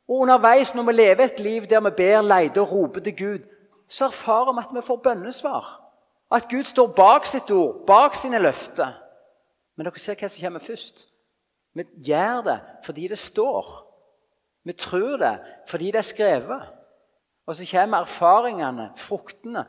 Og 0.09 0.21
underveis, 0.23 0.75
når 0.75 0.83
vi 0.83 0.93
lever 0.93 1.25
et 1.25 1.41
liv 1.41 1.63
der 1.67 1.81
vi 1.81 1.91
ber, 1.97 2.21
leter 2.21 2.61
og 2.61 2.73
roper 2.73 3.01
til 3.01 3.17
Gud, 3.17 3.39
så 3.89 4.05
erfarer 4.05 4.53
vi 4.53 4.63
at 4.63 4.75
vi 4.75 4.85
får 4.87 4.97
bønnesvar. 4.97 5.73
At 6.31 6.49
Gud 6.51 6.65
står 6.65 6.87
bak 6.87 7.27
sitt 7.27 7.51
ord, 7.51 7.87
bak 7.87 8.15
sine 8.15 8.39
løfter. 8.39 8.93
Men 9.77 9.87
dere 9.87 9.99
ser 9.99 10.19
hva 10.19 10.29
som 10.29 10.45
kommer 10.45 10.61
først. 10.61 11.07
Vi 11.75 11.85
gjør 12.09 12.45
det 12.45 12.61
fordi 12.85 13.09
det 13.09 13.19
står. 13.19 13.67
Vi 14.65 14.73
tror 14.73 15.17
det 15.17 15.35
fordi 15.69 15.91
det 15.91 16.03
er 16.03 16.13
skrevet. 16.13 16.63
Og 17.47 17.57
så 17.57 17.67
kommer 17.71 17.99
erfaringene, 17.99 18.91
fruktene, 18.97 19.65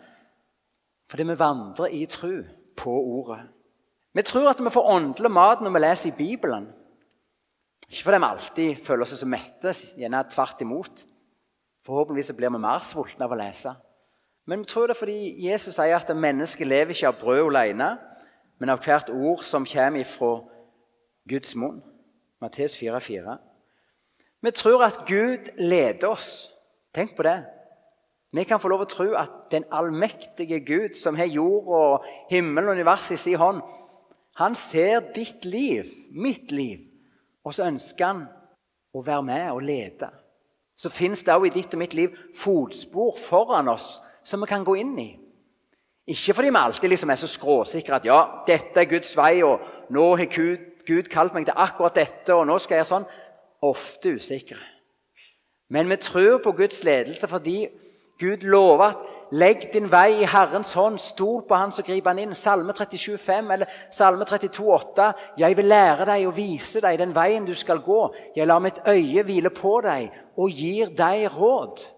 fordi 1.09 1.23
vi 1.23 1.39
vandrer 1.39 1.93
i 1.93 2.05
tro 2.05 2.41
på 2.77 2.93
ordet. 2.93 3.41
Vi 4.13 4.23
tror 4.25 4.49
at 4.49 4.61
vi 4.63 4.73
får 4.73 4.89
åndelig 4.89 5.31
mat 5.31 5.61
når 5.61 5.73
vi 5.75 5.79
leser 5.83 6.09
i 6.09 6.17
Bibelen. 6.17 6.67
Ikke 7.89 8.03
fordi 8.03 8.17
vi 8.17 8.29
alltid 8.29 8.83
føler 8.83 9.05
oss 9.05 9.19
så 9.19 9.27
mette, 9.29 9.73
gjerne 9.97 10.23
tvert 10.31 10.61
imot. 10.61 11.05
Forhåpentligvis 11.85 12.33
blir 12.35 12.51
vi 12.51 12.59
mer 12.59 12.83
sultne 12.83 13.25
av 13.25 13.35
å 13.35 13.39
lese. 13.39 13.73
Men 14.47 14.63
vi 14.63 14.69
tror 14.71 14.87
det 14.87 14.95
er 14.95 14.99
fordi 14.99 15.19
Jesus 15.47 15.75
sier 15.75 15.95
at 15.95 16.11
mennesket 16.15 16.67
lever 16.67 16.95
ikke 16.95 17.11
av 17.11 17.19
brød 17.19 17.49
alene, 17.51 17.89
men 18.59 18.71
av 18.73 18.81
hvert 18.83 19.11
ord 19.13 19.43
som 19.43 19.67
kommer 19.67 20.07
fra 20.07 20.31
Guds 21.29 21.55
munn. 21.55 21.81
Mattes 22.41 22.75
4,4. 22.79 23.37
Vi 24.41 24.51
tror 24.51 24.83
at 24.85 24.99
Gud 25.05 25.51
leder 25.57 26.07
oss. 26.09 26.49
Tenk 26.93 27.15
på 27.17 27.23
det. 27.23 27.41
Vi 28.31 28.43
kan 28.43 28.59
få 28.59 28.69
lov 28.71 28.83
å 28.83 28.89
tro 28.91 29.07
at 29.15 29.47
den 29.51 29.63
allmektige 29.71 30.59
Gud, 30.65 30.95
som 30.99 31.15
har 31.15 31.29
jord 31.31 31.69
og 31.71 32.07
himmel 32.31 32.67
og 32.67 32.79
universet 32.79 33.15
i 33.15 33.21
sin 33.21 33.39
hånd, 33.39 33.61
han 34.37 34.55
ser 34.55 34.99
ditt 35.15 35.45
liv, 35.45 35.87
mitt 36.11 36.51
liv, 36.51 36.83
og 37.45 37.55
så 37.55 37.65
ønsker 37.65 38.05
han 38.05 38.25
å 38.93 39.01
være 39.05 39.23
med 39.25 39.45
og 39.53 39.63
lede. 39.65 40.09
Så 40.77 40.91
fins 40.93 41.23
det 41.25 41.33
òg 41.33 41.47
i 41.47 41.55
ditt 41.55 41.73
og 41.73 41.81
mitt 41.81 41.95
liv 41.97 42.13
fotspor 42.37 43.17
foran 43.17 43.71
oss 43.71 43.95
som 44.27 44.43
vi 44.43 44.49
kan 44.51 44.65
gå 44.67 44.75
inn 44.77 44.93
i. 45.01 45.09
Ikke 46.07 46.35
fordi 46.37 46.51
vi 46.51 46.59
alltid 46.59 46.91
liksom 46.91 47.11
er 47.11 47.19
så 47.19 47.27
skråsikre 47.31 47.97
at 47.97 48.05
ja, 48.07 48.19
dette 48.47 48.79
er 48.79 48.91
Guds 48.91 49.15
vei, 49.17 49.41
og 49.43 49.63
nå 49.91 50.05
har 50.19 50.29
Gud, 50.31 50.83
Gud 50.87 51.09
kalt 51.11 51.33
meg 51.35 51.47
til 51.47 51.57
akkurat 51.57 51.97
dette, 51.97 52.35
og 52.35 52.45
nå 52.47 52.59
skal 52.61 52.77
jeg 52.77 52.83
gjøre 52.83 52.91
sånn. 52.93 53.09
Ofte 53.65 54.13
usikre. 54.19 54.61
Men 55.73 55.89
vi 55.89 55.97
tror 55.99 56.37
på 56.43 56.53
Guds 56.55 56.83
ledelse 56.87 57.27
fordi 57.27 57.65
Gud 58.19 58.37
lover 58.43 58.83
at 58.83 58.97
'legg 59.31 59.69
din 59.73 59.91
vei 59.91 60.21
i 60.21 60.25
Herrens 60.25 60.73
hånd', 60.73 60.97
stol 60.97 61.43
på 61.47 61.55
Han, 61.55 61.71
så 61.71 61.83
griper 61.83 62.09
Han 62.09 62.19
inn. 62.19 62.35
Salme 62.35 62.73
37, 62.73 63.17
37,5 63.17 63.51
eller 63.53 63.65
Salme 63.91 64.25
32, 64.25 64.73
8. 64.73 65.13
'Jeg 65.37 65.57
vil 65.57 65.65
lære 65.65 66.05
deg 66.05 66.27
og 66.27 66.37
vise 66.37 66.81
deg 66.81 66.99
den 66.99 67.15
veien 67.15 67.45
du 67.45 67.53
skal 67.53 67.79
gå.' 67.79 68.13
'Jeg 68.35 68.47
lar 68.47 68.59
mitt 68.59 68.79
øye 68.87 69.23
hvile 69.23 69.49
på 69.49 69.81
deg 69.83 70.11
og 70.37 70.49
gir 70.49 70.85
deg 70.85 71.29
råd.' 71.37 71.93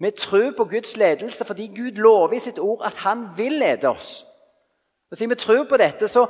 Vi 0.00 0.10
tror 0.10 0.52
på 0.56 0.64
Guds 0.64 0.96
ledelse 0.96 1.44
fordi 1.44 1.66
Gud 1.66 1.92
lover 1.92 2.32
i 2.32 2.38
sitt 2.38 2.58
ord 2.58 2.82
at 2.84 2.96
Han 2.96 3.28
vil 3.36 3.52
lede 3.52 3.88
oss. 3.88 4.26
Og 5.10 5.16
Siden 5.16 5.30
vi 5.30 5.34
tror 5.34 5.64
på 5.64 5.76
dette, 5.76 6.08
så 6.08 6.26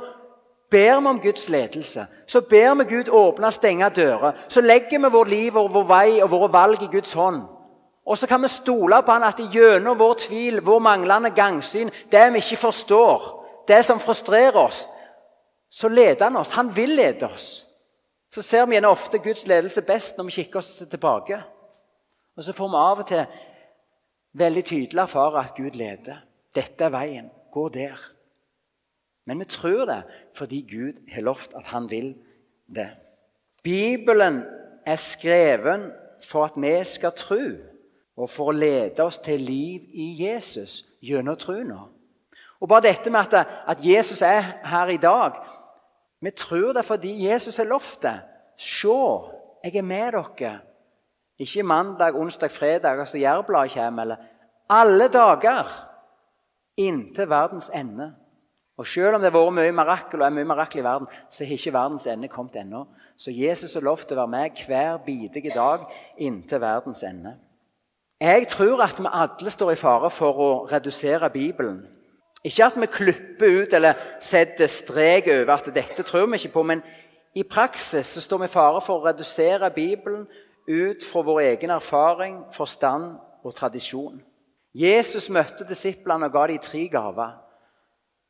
ber 0.71 0.99
vi 0.99 1.07
om 1.07 1.19
Guds 1.19 1.49
ledelse. 1.49 2.05
Så 2.27 2.41
ber 2.41 2.73
vi 2.75 2.95
Gud 2.95 3.09
åpne 3.09 3.45
og 3.45 3.53
stenge 3.53 3.89
dører. 3.89 4.31
Så 4.47 4.61
legger 4.61 4.99
vi 4.99 5.11
vårt 5.11 5.29
liv 5.29 5.57
og 5.57 5.73
vår 5.73 5.83
vei 5.87 6.21
og 6.21 6.31
våre 6.31 6.53
valg 6.53 6.83
i 6.83 6.89
Guds 6.91 7.13
hånd. 7.13 7.41
Og 8.05 8.17
så 8.17 8.27
kan 8.27 8.41
vi 8.41 8.47
stole 8.47 9.01
på 9.05 9.13
han 9.13 9.23
at 9.23 9.39
gjennom 9.53 9.99
vår 9.99 10.15
tvil, 10.25 10.61
vår 10.65 10.79
manglende 10.79 11.29
gangsyn, 11.35 11.91
det 12.11 12.23
vi 12.33 12.41
ikke 12.41 12.63
forstår, 12.65 13.27
det 13.67 13.83
som 13.85 13.99
frustrerer 13.99 14.57
oss, 14.57 14.87
så 15.69 15.87
leder 15.87 16.23
han 16.23 16.35
oss. 16.35 16.51
Han 16.57 16.75
vil 16.75 16.95
lede 16.97 17.29
oss. 17.29 17.67
Så 18.31 18.41
ser 18.41 18.65
vi 18.65 18.75
gjerne 18.75 18.91
ofte 18.91 19.19
Guds 19.19 19.45
ledelse 19.47 19.81
best 19.81 20.17
når 20.17 20.27
vi 20.27 20.37
kikker 20.39 20.59
oss 20.59 20.83
tilbake. 20.89 21.41
Og 22.35 22.43
så 22.43 22.53
får 22.55 22.71
vi 22.71 22.79
av 22.79 23.03
og 23.03 23.07
til 23.07 23.23
veldig 24.39 24.63
tydelig 24.65 25.03
erfare 25.03 25.43
at 25.43 25.55
Gud 25.55 25.77
leder. 25.77 26.23
Dette 26.55 26.87
er 26.87 26.93
veien. 26.95 27.29
Gå 27.51 27.69
der. 27.69 27.99
Men 29.27 29.39
vi 29.39 29.45
tror 29.45 29.85
det 29.85 30.01
fordi 30.35 30.61
Gud 30.67 31.01
har 31.11 31.21
lovt 31.21 31.53
at 31.55 31.69
han 31.71 31.89
vil 31.91 32.15
det. 32.67 32.89
Bibelen 33.63 34.43
er 34.85 34.95
skreven 34.95 35.91
for 36.23 36.45
at 36.45 36.55
vi 36.55 36.83
skal 36.83 37.11
tro 37.15 37.43
og 38.17 38.29
for 38.29 38.51
å 38.51 38.55
lede 38.55 39.03
oss 39.03 39.19
til 39.23 39.39
liv 39.39 39.87
i 39.93 40.11
Jesus 40.23 40.81
gjennom 41.01 41.37
troen. 41.39 41.71
Og 42.61 42.69
bare 42.69 42.89
dette 42.89 43.09
med 43.09 43.33
at, 43.33 43.47
at, 43.67 43.85
Jesus 43.85 44.21
er 44.21 44.41
her 44.63 44.87
i 44.93 44.97
dag 45.01 45.39
Vi 46.21 46.29
tror 46.37 46.73
det 46.73 46.85
fordi 46.85 47.15
Jesus 47.25 47.57
har 47.57 47.65
lovt 47.65 48.03
det. 48.03 48.19
Se, 48.57 48.97
jeg 49.63 49.75
er 49.75 49.81
med 49.81 50.11
dere. 50.13 50.59
Ikke 51.39 51.63
mandag, 51.63 52.13
onsdag, 52.13 52.51
fredag, 52.51 52.99
altså 52.99 53.17
Jærbladet 53.17 53.73
kommer. 53.73 54.01
Eller 54.03 54.17
alle 54.69 55.07
dager 55.07 55.65
inntil 56.77 57.29
verdens 57.29 57.71
ende. 57.73 58.11
Og 58.77 58.87
Selv 58.87 59.15
om 59.15 59.21
det 59.21 59.31
har 59.31 59.39
vært 59.39 59.53
mye 59.53 59.73
mirakel 59.75 60.21
og 60.21 60.25
er 60.25 60.35
mye 60.35 60.47
mirakel 60.47 60.79
i 60.79 60.83
verden, 60.83 61.07
så 61.29 61.45
har 61.45 61.57
ikke 61.57 61.73
verdens 61.73 62.07
ende 62.07 62.29
kommet 62.31 62.55
ennå. 62.55 62.85
Så 63.17 63.31
Jesus 63.31 63.73
har 63.73 63.83
lovt 63.85 64.11
å 64.11 64.17
være 64.21 64.31
med 64.31 64.61
hver 64.65 65.01
bidige 65.05 65.51
dag 65.53 65.83
inntil 66.17 66.61
verdens 66.61 67.03
ende. 67.03 67.35
Jeg 68.21 68.47
tror 68.47 68.83
at 68.83 68.99
vi 68.99 69.07
alle 69.11 69.49
står 69.49 69.71
i 69.71 69.75
fare 69.81 70.09
for 70.13 70.37
å 70.37 70.49
redusere 70.69 71.29
Bibelen. 71.33 71.79
Ikke 72.45 72.67
at 72.67 72.75
vi 72.77 72.85
klipper 72.85 73.55
ut 73.63 73.73
eller 73.73 73.97
setter 74.21 74.69
strek 74.69 75.25
over 75.27 75.53
at 75.55 75.69
dette 75.73 76.05
tror 76.05 76.27
vi 76.29 76.37
ikke 76.37 76.53
på, 76.53 76.63
men 76.63 76.83
i 77.33 77.41
praksis 77.43 78.05
så 78.13 78.21
står 78.21 78.43
vi 78.43 78.45
i 78.45 78.53
fare 78.53 78.81
for 78.85 78.99
å 78.99 79.07
redusere 79.07 79.71
Bibelen 79.73 80.27
ut 80.69 81.01
fra 81.01 81.25
vår 81.25 81.39
egen 81.39 81.73
erfaring, 81.73 82.43
forstand 82.53 83.17
og 83.43 83.55
tradisjon. 83.57 84.21
Jesus 84.73 85.29
møtte 85.33 85.65
disiplene 85.65 86.29
og 86.29 86.37
ga 86.37 86.45
dem 86.47 86.61
tre 86.61 86.85
gaver. 86.93 87.33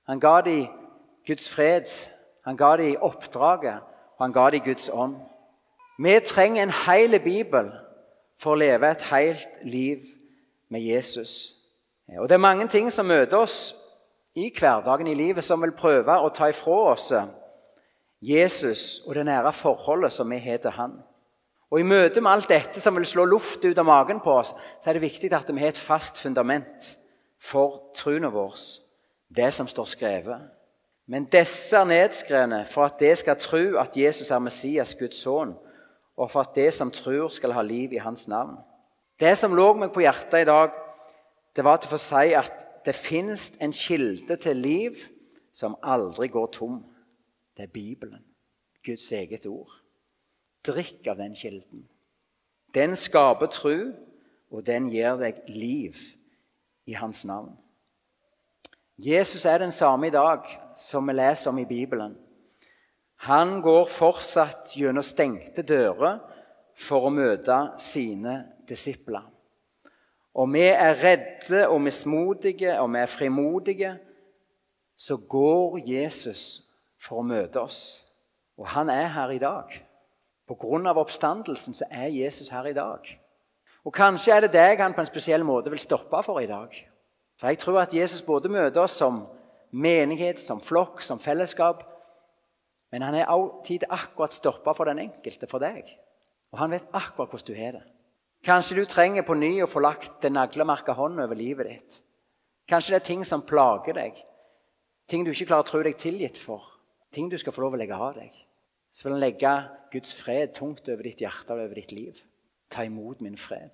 Han 0.07 0.23
ga 0.23 0.39
dem 0.41 0.71
Guds 1.27 1.49
fred, 1.51 1.91
han 2.47 2.55
ga 2.57 2.77
dem 2.79 2.95
oppdraget, 3.03 3.83
og 4.15 4.23
han 4.23 4.39
ga 4.39 4.49
dem 4.55 4.63
Guds 4.71 4.89
ånd. 4.93 5.19
Vi 5.99 6.19
trenger 6.25 6.63
en 6.63 6.77
hel 6.87 7.19
bibel 7.19 7.73
for 8.41 8.55
å 8.55 8.61
leve 8.61 8.89
et 8.89 9.03
helt 9.11 9.61
liv 9.63 10.01
med 10.69 10.81
Jesus. 10.81 11.53
Og 12.17 12.27
Det 12.29 12.35
er 12.35 12.47
mange 12.47 12.67
ting 12.67 12.89
som 12.91 13.05
møter 13.05 13.37
oss 13.37 13.75
i 14.35 14.49
hverdagen 14.49 15.07
i 15.07 15.15
livet, 15.15 15.43
som 15.43 15.61
vil 15.61 15.75
prøve 15.77 16.17
å 16.17 16.29
ta 16.33 16.49
ifra 16.49 16.79
oss 16.95 17.11
Jesus 18.21 19.01
og 19.05 19.15
det 19.15 19.25
nære 19.25 19.53
forholdet 19.53 20.13
som 20.13 20.29
vi 20.29 20.39
har 20.39 20.57
til 20.61 20.73
han. 20.75 20.99
Og 21.71 21.79
I 21.79 21.87
møte 21.87 22.21
med 22.21 22.31
alt 22.31 22.49
dette 22.51 22.81
som 22.83 22.95
vil 22.97 23.07
slå 23.07 23.25
luft 23.25 23.63
ut 23.63 23.77
av 23.77 23.87
magen 23.87 24.19
på 24.19 24.33
oss, 24.41 24.51
så 24.81 24.89
er 24.89 24.97
det 24.97 25.05
viktig 25.05 25.31
at 25.33 25.53
vi 25.53 25.61
har 25.61 25.71
et 25.71 25.79
fast 25.79 26.19
fundament 26.19 26.97
for 27.39 27.93
troen 27.95 28.27
vår, 28.33 28.57
det 29.29 29.53
som 29.55 29.67
står 29.67 29.87
skrevet. 29.87 30.41
Men 31.07 31.29
disse 31.31 31.77
er 31.77 31.87
nedskrevne 31.87 32.65
for 32.69 32.85
at 32.85 32.99
de 32.99 33.15
skal 33.15 33.39
tro 33.39 33.63
at 33.79 33.95
Jesus 33.97 34.31
er 34.31 34.43
Messias, 34.43 34.95
Guds 34.99 35.23
sønn, 35.23 35.55
og 36.17 36.31
for 36.31 36.43
at 36.43 36.55
det 36.55 36.73
som 36.73 36.91
tror, 36.91 37.29
skal 37.29 37.53
ha 37.55 37.61
liv 37.61 37.93
i 37.93 38.01
hans 38.01 38.27
navn. 38.27 38.57
Det 39.19 39.33
som 39.37 39.53
lå 39.55 39.67
meg 39.77 39.93
på 39.93 40.03
hjertet 40.03 40.43
i 40.43 40.49
dag, 40.49 40.73
det 41.55 41.65
var 41.65 41.81
til 41.81 41.95
å 41.95 42.01
si 42.01 42.33
at 42.37 42.51
det 42.85 42.95
fins 42.97 43.51
en 43.61 43.73
kilde 43.75 44.37
til 44.41 44.57
liv 44.57 45.03
som 45.53 45.77
aldri 45.83 46.29
går 46.31 46.47
tom. 46.55 46.81
Det 47.57 47.67
er 47.67 47.73
Bibelen, 47.73 48.23
Guds 48.85 49.11
eget 49.11 49.45
ord. 49.45 49.71
Drikk 50.65 51.07
av 51.11 51.19
den 51.21 51.35
kilden. 51.35 51.85
Den 52.73 52.95
skaper 52.95 53.51
tru, 53.51 53.91
og 54.51 54.65
den 54.65 54.89
gir 54.91 55.17
deg 55.19 55.43
liv 55.47 55.97
i 56.87 56.95
hans 56.97 57.25
navn. 57.25 57.53
Jesus 58.97 59.45
er 59.45 59.57
den 59.57 59.71
samme 59.71 60.07
i 60.07 60.13
dag 60.13 60.45
som 60.77 61.07
vi 61.07 61.15
leser 61.15 61.49
om 61.51 61.59
i 61.59 61.65
Bibelen. 61.65 62.15
Han 63.27 63.59
går 63.61 63.85
fortsatt 63.85 64.71
gjennom 64.73 65.05
stengte 65.05 65.61
dører 65.61 66.17
for 66.73 67.05
å 67.05 67.13
møte 67.13 67.57
sine 67.81 68.39
disipler. 68.69 69.27
Og 70.31 70.47
vi 70.53 70.63
er 70.71 70.95
redde 70.97 71.65
og 71.67 71.81
mismodige 71.83 72.77
og 72.79 72.89
vi 72.93 73.01
er 73.01 73.11
frimodige, 73.11 73.91
så 74.97 75.17
går 75.17 75.81
Jesus 75.85 76.63
for 77.01 77.21
å 77.21 77.25
møte 77.27 77.61
oss. 77.61 77.81
Og 78.57 78.69
han 78.73 78.89
er 78.93 79.09
her 79.13 79.33
i 79.33 79.41
dag. 79.41 79.73
På 80.47 80.57
grunn 80.59 80.87
av 80.89 80.99
oppstandelsen 81.01 81.77
så 81.77 81.87
er 81.89 82.13
Jesus 82.13 82.49
her 82.53 82.69
i 82.69 82.75
dag. 82.77 83.05
Og 83.85 83.93
Kanskje 83.93 84.35
er 84.35 84.45
det 84.45 84.53
deg 84.53 84.81
han 84.81 84.93
på 84.93 85.01
en 85.01 85.09
spesiell 85.09 85.45
måte 85.45 85.71
vil 85.73 85.81
stoppe 85.81 86.21
for 86.25 86.41
i 86.41 86.49
dag. 86.49 86.73
For 87.37 87.49
jeg 87.49 87.61
tror 87.61 87.81
at 87.81 87.93
Jesus 87.93 88.21
både 88.21 88.49
møter 88.49 88.83
oss 88.83 88.99
som 89.01 89.23
menighet, 89.71 90.39
som 90.39 90.61
flokk, 90.61 91.01
som 91.01 91.19
fellesskap. 91.19 91.85
Men 92.91 93.05
han 93.07 93.15
er 93.15 93.31
alltid 93.31 93.87
akkurat 93.89 94.33
stoppe 94.35 94.73
for 94.75 94.89
den 94.89 94.99
enkelte, 94.99 95.47
for 95.47 95.63
deg. 95.63 95.87
Og 96.51 96.59
han 96.59 96.73
vet 96.73 96.89
akkurat 96.91 97.31
hvordan 97.31 97.47
du 97.47 97.55
har 97.55 97.77
det. 97.79 97.85
Kanskje 98.43 98.79
du 98.79 98.85
trenger 98.89 99.23
på 99.23 99.37
ny 99.37 99.53
å 99.63 99.69
få 99.69 99.83
lagt 99.83 100.19
den 100.23 100.35
naglemerka 100.35 100.95
hånden 100.97 101.23
over 101.23 101.37
livet 101.37 101.69
ditt. 101.69 101.99
Kanskje 102.67 102.95
det 102.95 103.01
er 103.01 103.07
ting 103.07 103.25
som 103.27 103.45
plager 103.45 103.95
deg, 103.95 104.15
ting 105.07 105.25
du 105.25 105.31
ikke 105.31 105.51
klarer 105.51 105.67
å 105.67 105.71
tro 105.71 105.81
deg 105.85 105.99
tilgitt 105.99 106.39
for, 106.41 106.65
ting 107.13 107.29
du 107.29 107.37
skal 107.37 107.53
få 107.53 107.65
lov 107.65 107.77
å 107.77 107.81
legge 107.81 107.97
av 107.97 108.15
deg 108.17 108.31
så 108.91 109.07
vil 109.07 109.15
han 109.15 109.23
legge 109.23 109.53
Guds 109.91 110.13
fred 110.15 110.53
tungt 110.55 110.89
over 110.91 111.07
ditt 111.07 111.23
hjerte 111.23 111.55
og 111.55 111.63
over 111.63 111.79
ditt 111.79 111.93
liv. 111.95 112.19
Ta 112.71 112.83
imot 112.87 113.21
min 113.23 113.37
fred. 113.39 113.71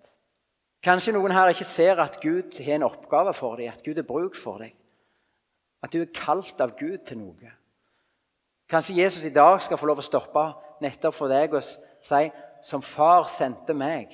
Kanskje 0.83 1.15
noen 1.15 1.33
her 1.33 1.51
ikke 1.51 1.67
ser 1.67 1.99
at 2.01 2.19
Gud 2.21 2.57
har 2.63 2.77
en 2.77 2.87
oppgave 2.87 3.33
for 3.35 3.57
deg, 3.57 3.71
at 3.73 3.83
Gud 3.85 3.97
har 3.97 4.07
bruk 4.07 4.37
for 4.37 4.61
deg. 4.61 4.75
At 5.83 5.93
du 5.93 6.01
er 6.01 6.13
kalt 6.13 6.61
av 6.61 6.75
Gud 6.77 7.03
til 7.05 7.19
noe. 7.21 7.53
Kanskje 8.67 8.97
Jesus 8.99 9.23
i 9.23 9.33
dag 9.33 9.61
skal 9.63 9.79
få 9.79 9.87
lov 9.87 10.01
å 10.01 10.05
stoppe 10.05 10.43
nettopp 10.83 11.15
for 11.15 11.31
deg 11.31 11.53
og 11.55 11.63
si 11.63 12.27
som 12.63 12.81
far 12.83 13.27
sendte 13.31 13.73
meg, 13.77 14.11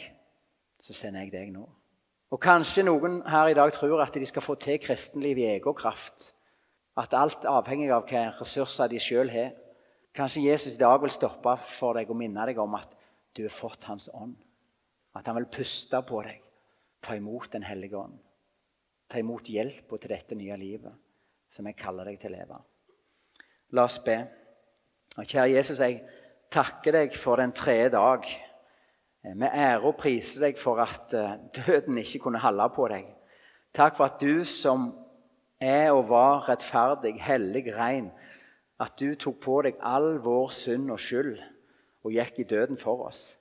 så 0.77 0.93
sender 0.93 1.25
jeg 1.25 1.33
deg 1.33 1.53
nå. 1.55 1.63
Og 2.33 2.41
Kanskje 2.41 2.83
noen 2.85 3.21
her 3.29 3.51
i 3.51 3.57
dag 3.57 3.71
tror 3.73 4.01
at 4.03 4.13
de 4.17 4.25
skal 4.25 4.45
få 4.45 4.55
til 4.61 4.79
kristenliv 4.81 5.37
i 5.37 5.47
egen 5.55 5.77
kraft. 5.77 6.31
At 6.97 7.13
alt 7.17 7.45
avhenger 7.49 7.93
av 7.95 8.03
hvilke 8.05 8.39
ressurser 8.39 8.89
de 8.89 8.99
sjøl 9.01 9.31
har. 9.33 9.53
Kanskje 10.13 10.45
Jesus 10.45 10.75
i 10.75 10.81
dag 10.81 10.99
vil 11.01 11.13
stoppe 11.13 11.55
for 11.73 11.97
deg 11.97 12.09
og 12.09 12.17
minne 12.17 12.45
deg 12.49 12.59
om 12.61 12.75
at 12.77 12.93
du 13.33 13.43
har 13.45 13.53
fått 13.53 13.85
Hans 13.89 14.09
ånd. 14.13 14.35
At 15.17 15.29
han 15.29 15.37
vil 15.39 15.49
puste 15.49 16.01
på 16.05 16.21
deg. 16.25 16.41
Ta 17.01 17.17
imot 17.17 17.51
Den 17.53 17.65
hellige 17.65 17.97
ånd. 17.97 18.17
Ta 19.09 19.21
imot 19.21 19.49
hjelpa 19.49 19.97
til 19.97 20.13
dette 20.13 20.37
nye 20.37 20.57
livet 20.57 20.93
som 21.53 21.65
jeg 21.69 21.77
kaller 21.77 22.09
deg 22.09 22.17
til 22.21 22.33
å 22.33 22.37
leve. 22.37 22.61
La 23.77 23.85
oss 23.85 23.99
be. 24.01 24.17
Kjære 25.13 25.51
Jesus, 25.53 25.79
jeg 25.79 26.01
takker 26.51 26.95
deg 26.95 27.15
for 27.17 27.37
den 27.37 27.51
tredje 27.53 27.91
dag. 27.93 28.23
Vi 29.23 29.45
ærer 29.45 29.85
og 29.85 29.95
priser 29.95 30.47
deg 30.47 30.57
for 30.57 30.81
at 30.81 31.13
eh, 31.13 31.35
døden 31.53 31.97
ikke 32.01 32.23
kunne 32.25 32.41
holde 32.41 32.65
på 32.73 32.87
deg. 32.89 33.05
Takk 33.73 33.95
for 33.97 34.09
at 34.09 34.17
du 34.21 34.41
som 34.45 34.87
er 35.61 35.91
og 35.93 36.09
var 36.09 36.47
rettferdig, 36.49 37.13
hellig, 37.21 37.69
rein, 37.77 38.09
at 38.81 38.97
du 38.99 39.13
tok 39.15 39.37
på 39.43 39.59
deg 39.67 39.77
all 39.85 40.17
vår 40.23 40.49
synd 40.51 40.89
og 40.91 40.99
skyld 40.99 41.37
og 42.03 42.11
gikk 42.11 42.41
i 42.41 42.47
døden 42.49 42.81
for 42.81 43.05
oss. 43.05 43.37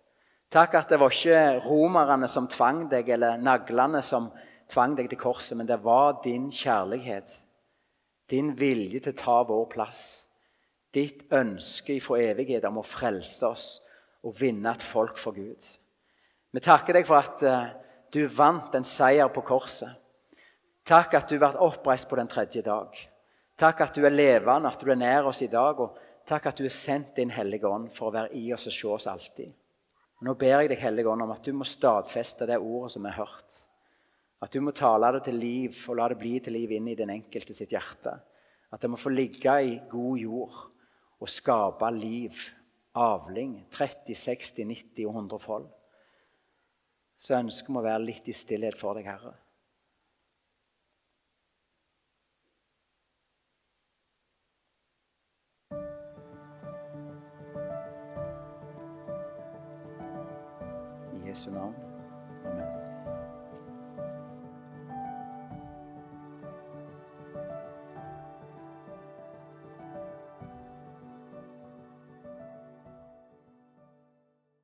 Takk 0.53 0.77
at 0.77 0.93
det 0.93 0.99
var 1.01 1.11
ikke 1.11 1.65
romerne 1.65 2.29
som 2.29 2.51
tvang 2.53 2.85
deg, 2.93 3.09
eller 3.09 3.41
naglene 3.41 4.03
som 4.05 4.29
tvang 4.69 4.99
deg 4.99 5.09
til 5.09 5.19
korset, 5.19 5.57
men 5.57 5.67
det 5.67 5.81
var 5.83 6.21
din 6.25 6.51
kjærlighet, 6.53 7.33
din 8.31 8.53
vilje 8.61 9.01
til 9.01 9.17
å 9.17 9.21
ta 9.23 9.39
vår 9.49 9.65
plass, 9.73 10.03
ditt 10.93 11.25
ønske 11.33 11.97
fra 12.05 12.21
evighet 12.21 12.65
om 12.69 12.81
å 12.83 12.87
frelse 12.87 13.49
oss 13.49 13.69
og 14.23 14.37
vinne 14.39 14.71
et 14.71 14.85
folk 14.85 15.19
for 15.19 15.35
Gud. 15.35 15.65
Vi 16.53 16.61
takker 16.61 16.99
deg 16.99 17.09
for 17.09 17.19
at 17.19 17.43
uh, 17.49 17.73
du 18.13 18.27
vant 18.29 18.75
en 18.77 18.87
seier 18.87 19.31
på 19.33 19.45
korset. 19.47 19.91
Takk 20.85 21.17
at 21.17 21.31
du 21.31 21.39
ble 21.41 21.53
oppreist 21.65 22.09
på 22.11 22.19
den 22.19 22.29
tredje 22.29 22.63
dag. 22.67 22.93
Takk 23.59 23.85
at 23.85 23.97
du 23.97 24.05
er 24.05 24.15
levende, 24.15 24.69
at 24.69 24.83
du 24.83 24.91
er 24.91 24.99
nær 24.99 25.29
oss 25.31 25.41
i 25.45 25.51
dag. 25.51 25.81
Og 25.81 25.99
takk 26.29 26.51
at 26.51 26.59
du 26.59 26.67
har 26.67 26.75
sendt 26.75 27.17
Din 27.17 27.33
Hellige 27.33 27.71
Ånd 27.71 27.89
for 27.95 28.11
å 28.11 28.17
være 28.17 28.35
i 28.39 28.49
oss 28.55 28.67
og 28.69 28.75
se 28.75 28.91
oss 28.99 29.09
alltid. 29.11 29.53
Nå 30.23 30.35
ber 30.39 30.63
jeg 30.63 30.71
deg, 30.71 30.83
Hellige 30.83 31.11
Ånd, 31.11 31.25
om 31.25 31.33
at 31.35 31.47
du 31.47 31.55
må 31.57 31.67
stadfeste 31.67 32.47
det 32.51 32.61
ordet 32.61 32.93
som 32.95 33.07
er 33.09 33.17
hørt. 33.17 33.63
At 34.43 34.53
du 34.53 34.61
må 34.63 34.75
tale 34.75 35.13
det 35.17 35.25
til 35.29 35.39
liv 35.39 35.79
og 35.89 35.99
la 35.99 36.09
det 36.11 36.19
bli 36.19 36.35
til 36.43 36.57
liv 36.59 36.75
inn 36.75 36.91
i 36.91 36.99
den 36.99 37.15
enkelte 37.15 37.55
sitt 37.55 37.75
hjerte. 37.75 38.17
At 38.75 38.83
det 38.83 38.91
må 38.91 38.99
få 38.99 39.13
ligge 39.15 39.57
i 39.63 39.77
god 39.91 40.19
jord 40.19 40.61
og 41.23 41.31
skape 41.31 41.91
liv, 41.95 42.35
avling, 42.99 43.61
30, 43.71 44.15
60, 44.15 44.67
90 44.67 45.07
og 45.07 45.15
100 45.15 45.39
fold. 45.39 45.71
Så 47.17 47.39
ønsker 47.39 47.71
vi 47.71 47.79
å 47.79 47.87
være 47.87 48.03
litt 48.03 48.27
i 48.27 48.35
stillhet 48.35 48.75
for 48.79 48.99
deg, 48.99 49.07
Herre. 49.07 49.37
Jesu 61.23 61.49
navn. 61.55 61.92